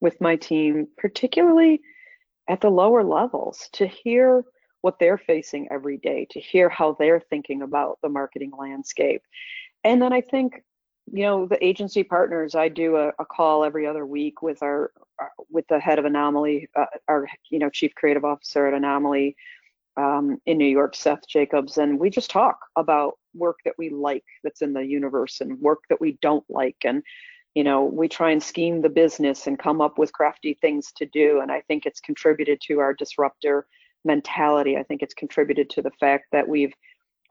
with 0.00 0.20
my 0.20 0.36
team 0.36 0.88
particularly 0.96 1.80
at 2.48 2.60
the 2.60 2.70
lower 2.70 3.04
levels 3.04 3.68
to 3.72 3.86
hear 3.86 4.44
what 4.84 4.98
they're 4.98 5.16
facing 5.16 5.66
every 5.70 5.96
day 5.96 6.26
to 6.28 6.38
hear 6.38 6.68
how 6.68 6.94
they're 6.98 7.24
thinking 7.30 7.62
about 7.62 7.98
the 8.02 8.08
marketing 8.08 8.52
landscape 8.58 9.22
and 9.82 10.02
then 10.02 10.12
i 10.12 10.20
think 10.20 10.62
you 11.10 11.22
know 11.22 11.46
the 11.46 11.64
agency 11.64 12.04
partners 12.04 12.54
i 12.54 12.68
do 12.68 12.96
a, 12.96 13.08
a 13.18 13.24
call 13.24 13.64
every 13.64 13.86
other 13.86 14.04
week 14.04 14.42
with 14.42 14.62
our, 14.62 14.92
our 15.18 15.30
with 15.50 15.66
the 15.68 15.80
head 15.80 15.98
of 15.98 16.04
anomaly 16.04 16.68
uh, 16.76 16.84
our 17.08 17.26
you 17.48 17.58
know 17.58 17.70
chief 17.70 17.94
creative 17.94 18.26
officer 18.26 18.66
at 18.66 18.74
anomaly 18.74 19.34
um, 19.96 20.40
in 20.46 20.58
New 20.58 20.66
York, 20.66 20.96
Seth 20.96 21.24
Jacobs, 21.28 21.78
and 21.78 22.00
we 22.00 22.10
just 22.10 22.28
talk 22.28 22.58
about 22.74 23.14
work 23.32 23.60
that 23.64 23.74
we 23.78 23.90
like 23.90 24.24
that's 24.42 24.60
in 24.60 24.72
the 24.72 24.84
universe 24.84 25.40
and 25.40 25.60
work 25.60 25.84
that 25.88 26.00
we 26.00 26.18
don't 26.20 26.44
like. 26.48 26.78
And, 26.84 27.00
you 27.54 27.62
know, 27.62 27.84
we 27.84 28.08
try 28.08 28.32
and 28.32 28.42
scheme 28.42 28.82
the 28.82 28.88
business 28.88 29.46
and 29.46 29.56
come 29.56 29.80
up 29.80 29.96
with 29.96 30.12
crafty 30.12 30.54
things 30.54 30.90
to 30.96 31.06
do. 31.06 31.38
And 31.42 31.52
I 31.52 31.60
think 31.68 31.86
it's 31.86 32.00
contributed 32.00 32.60
to 32.62 32.80
our 32.80 32.92
disruptor 32.92 33.68
mentality. 34.04 34.76
I 34.76 34.82
think 34.82 35.02
it's 35.02 35.14
contributed 35.14 35.70
to 35.70 35.82
the 35.82 35.90
fact 35.92 36.26
that 36.32 36.48
we've 36.48 36.74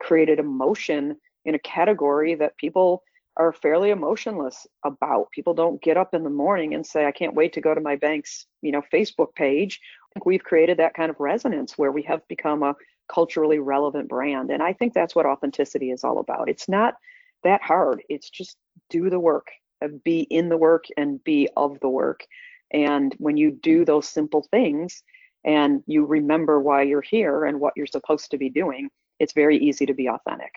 created 0.00 0.38
emotion 0.38 1.16
in 1.44 1.54
a 1.54 1.58
category 1.60 2.34
that 2.34 2.56
people 2.56 3.02
are 3.36 3.52
fairly 3.52 3.90
emotionless 3.90 4.66
about. 4.84 5.30
People 5.32 5.54
don't 5.54 5.82
get 5.82 5.96
up 5.96 6.14
in 6.14 6.22
the 6.22 6.30
morning 6.30 6.74
and 6.74 6.86
say, 6.86 7.04
I 7.04 7.12
can't 7.12 7.34
wait 7.34 7.52
to 7.54 7.60
go 7.60 7.74
to 7.74 7.80
my 7.80 7.96
bank's, 7.96 8.46
you 8.62 8.70
know, 8.70 8.82
Facebook 8.92 9.34
page. 9.34 9.80
I 9.82 10.06
think 10.14 10.26
we've 10.26 10.44
created 10.44 10.78
that 10.78 10.94
kind 10.94 11.10
of 11.10 11.18
resonance 11.18 11.76
where 11.76 11.90
we 11.90 12.02
have 12.02 12.26
become 12.28 12.62
a 12.62 12.76
culturally 13.12 13.58
relevant 13.58 14.08
brand. 14.08 14.50
And 14.50 14.62
I 14.62 14.72
think 14.72 14.94
that's 14.94 15.14
what 15.14 15.26
authenticity 15.26 15.90
is 15.90 16.04
all 16.04 16.18
about. 16.18 16.48
It's 16.48 16.68
not 16.68 16.94
that 17.42 17.62
hard. 17.62 18.02
It's 18.08 18.30
just 18.30 18.56
do 18.88 19.10
the 19.10 19.20
work, 19.20 19.48
uh, 19.82 19.88
be 20.04 20.20
in 20.20 20.48
the 20.48 20.56
work 20.56 20.84
and 20.96 21.22
be 21.24 21.48
of 21.56 21.78
the 21.80 21.88
work. 21.88 22.24
And 22.70 23.14
when 23.18 23.36
you 23.36 23.50
do 23.50 23.84
those 23.84 24.08
simple 24.08 24.46
things 24.50 25.02
and 25.44 25.82
you 25.86 26.04
remember 26.04 26.60
why 26.60 26.82
you're 26.82 27.02
here 27.02 27.44
and 27.44 27.60
what 27.60 27.74
you're 27.76 27.86
supposed 27.86 28.30
to 28.30 28.38
be 28.38 28.48
doing, 28.48 28.88
it's 29.20 29.32
very 29.32 29.58
easy 29.58 29.86
to 29.86 29.94
be 29.94 30.08
authentic. 30.08 30.52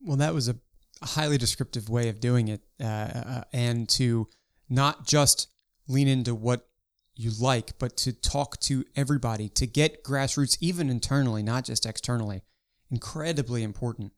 Well, 0.00 0.16
that 0.18 0.34
was 0.34 0.48
a 0.48 0.56
highly 1.02 1.38
descriptive 1.38 1.88
way 1.88 2.08
of 2.08 2.20
doing 2.20 2.48
it, 2.48 2.60
uh, 2.80 2.84
uh, 2.84 3.44
and 3.52 3.88
to 3.90 4.28
not 4.68 5.06
just 5.06 5.48
lean 5.88 6.08
into 6.08 6.34
what 6.34 6.68
you 7.14 7.30
like, 7.38 7.78
but 7.78 7.96
to 7.98 8.12
talk 8.12 8.58
to 8.60 8.84
everybody, 8.96 9.48
to 9.50 9.66
get 9.66 10.02
grassroots, 10.02 10.56
even 10.60 10.88
internally, 10.88 11.42
not 11.42 11.64
just 11.64 11.86
externally. 11.86 12.42
Incredibly 12.90 13.62
important. 13.62 14.12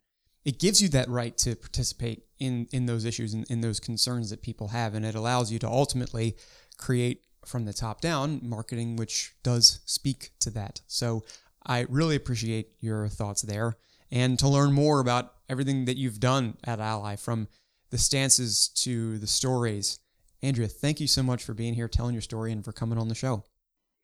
It 0.45 0.59
gives 0.59 0.83
you 0.83 0.89
that 0.91 1.09
right 1.09 1.37
to 1.39 1.57
participate 1.57 2.25
in, 2.39 2.69
in 2.73 2.87
those 2.87 3.05
issues 3.05 3.33
and 3.33 3.45
in 3.49 3.61
those 3.61 3.81
concerns 3.81 4.31
that 4.31 4.43
people 4.43 4.69
have, 4.69 4.95
and 4.95 5.05
it 5.05 5.15
allows 5.15 5.51
you 5.51 5.59
to 5.61 5.69
ultimately 5.69 6.37
create 6.77 7.23
from 7.47 7.65
the 7.65 7.73
top 7.73 8.01
down 8.01 8.41
marketing 8.43 8.97
which 8.97 9.33
does 9.43 9.81
speak 9.85 10.31
to 10.41 10.51
that. 10.51 10.81
So 10.87 11.25
I 11.67 11.87
really 11.89 12.17
appreciate 12.17 12.73
your 12.81 13.09
thoughts 13.09 13.43
there. 13.43 13.77
And 14.11 14.39
to 14.39 14.49
learn 14.49 14.73
more 14.73 15.01
about 15.01 15.33
everything 15.49 15.87
that 15.87 15.97
you've 15.97 16.21
done 16.21 16.57
at 16.65 16.81
Ally, 16.81 17.17
from 17.17 17.49
the 17.91 17.99
stances 17.99 18.69
to 18.69 19.19
the 19.19 19.27
stories. 19.27 19.99
Andrea, 20.43 20.69
thank 20.69 21.01
you 21.01 21.07
so 21.07 21.23
much 21.23 21.45
for 21.45 21.55
being 21.55 21.75
here, 21.75 21.89
telling 21.89 22.13
your 22.13 22.23
story, 22.23 22.53
and 22.53 22.65
for 22.65 22.73
coming 22.73 22.99
on 22.99 23.09
the 23.09 23.15
show. 23.15 23.45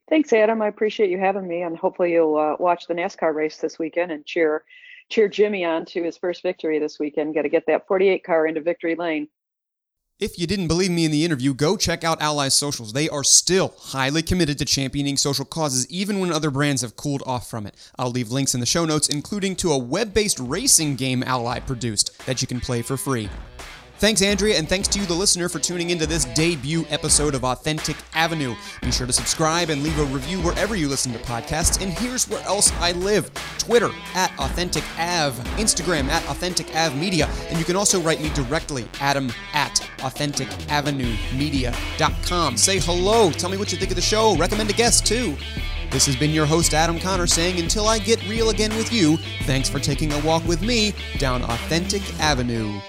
Thanks, 0.08 0.32
Adam. 0.32 0.62
I 0.62 0.68
appreciate 0.68 1.10
you 1.10 1.18
having 1.18 1.46
me, 1.46 1.62
and 1.62 1.76
hopefully 1.76 2.12
you'll 2.12 2.36
uh, 2.36 2.56
watch 2.58 2.86
the 2.86 2.94
NASCAR 2.94 3.34
race 3.34 3.58
this 3.58 3.78
weekend 3.78 4.10
and 4.12 4.24
cheer 4.24 4.64
cheer 5.08 5.28
Jimmie 5.28 5.64
on 5.64 5.84
to 5.86 6.04
his 6.04 6.16
first 6.16 6.42
victory 6.42 6.78
this 6.78 7.00
weekend. 7.00 7.34
Got 7.34 7.42
to 7.42 7.48
get 7.48 7.66
that 7.66 7.86
48 7.88 8.22
car 8.22 8.46
into 8.46 8.60
victory 8.60 8.94
lane. 8.94 9.28
If 10.20 10.38
you 10.38 10.46
didn't 10.46 10.68
believe 10.68 10.90
me 10.90 11.06
in 11.06 11.12
the 11.12 11.24
interview, 11.24 11.54
go 11.54 11.78
check 11.78 12.04
out 12.04 12.20
Ally's 12.20 12.52
socials. 12.52 12.92
They 12.92 13.08
are 13.08 13.24
still 13.24 13.72
highly 13.78 14.20
committed 14.20 14.58
to 14.58 14.66
championing 14.66 15.16
social 15.16 15.46
causes, 15.46 15.90
even 15.90 16.20
when 16.20 16.30
other 16.30 16.50
brands 16.50 16.82
have 16.82 16.94
cooled 16.94 17.22
off 17.24 17.48
from 17.48 17.66
it. 17.66 17.74
I'll 17.98 18.10
leave 18.10 18.30
links 18.30 18.52
in 18.52 18.60
the 18.60 18.66
show 18.66 18.84
notes, 18.84 19.08
including 19.08 19.56
to 19.56 19.72
a 19.72 19.78
web 19.78 20.12
based 20.12 20.38
racing 20.38 20.96
game 20.96 21.22
Ally 21.22 21.60
produced 21.60 22.18
that 22.26 22.42
you 22.42 22.46
can 22.46 22.60
play 22.60 22.82
for 22.82 22.98
free. 22.98 23.30
Thanks, 24.00 24.22
Andrea, 24.22 24.56
and 24.56 24.66
thanks 24.66 24.88
to 24.88 24.98
you, 24.98 25.04
the 25.04 25.12
listener, 25.12 25.50
for 25.50 25.58
tuning 25.58 25.90
into 25.90 26.06
this 26.06 26.24
debut 26.24 26.86
episode 26.88 27.34
of 27.34 27.44
Authentic 27.44 27.98
Avenue. 28.14 28.54
Be 28.80 28.90
sure 28.90 29.06
to 29.06 29.12
subscribe 29.12 29.68
and 29.68 29.82
leave 29.82 29.98
a 29.98 30.04
review 30.04 30.40
wherever 30.40 30.74
you 30.74 30.88
listen 30.88 31.12
to 31.12 31.18
podcasts. 31.18 31.82
And 31.82 31.92
here's 31.92 32.26
where 32.26 32.40
else 32.44 32.72
I 32.80 32.92
live 32.92 33.30
Twitter 33.58 33.90
at 34.14 34.32
Authentic 34.38 34.84
Av, 34.98 35.34
Instagram 35.58 36.08
at 36.08 36.26
Authentic 36.30 36.74
Av 36.74 36.96
Media, 36.96 37.28
and 37.50 37.58
you 37.58 37.64
can 37.66 37.76
also 37.76 38.00
write 38.00 38.22
me 38.22 38.32
directly, 38.32 38.88
Adam 39.00 39.30
at 39.52 39.74
AuthenticAvenueMedia.com. 39.98 42.56
Say 42.56 42.78
hello, 42.78 43.30
tell 43.30 43.50
me 43.50 43.58
what 43.58 43.70
you 43.70 43.76
think 43.76 43.90
of 43.90 43.96
the 43.96 44.02
show, 44.02 44.34
recommend 44.36 44.70
a 44.70 44.72
guest 44.72 45.04
too. 45.04 45.36
This 45.90 46.06
has 46.06 46.16
been 46.16 46.30
your 46.30 46.46
host, 46.46 46.72
Adam 46.72 46.98
Connor, 46.98 47.26
saying 47.26 47.60
until 47.60 47.86
I 47.86 47.98
get 47.98 48.26
real 48.26 48.48
again 48.48 48.74
with 48.78 48.94
you, 48.94 49.18
thanks 49.42 49.68
for 49.68 49.78
taking 49.78 50.10
a 50.14 50.20
walk 50.20 50.42
with 50.46 50.62
me 50.62 50.94
down 51.18 51.42
Authentic 51.42 52.18
Avenue. 52.18 52.80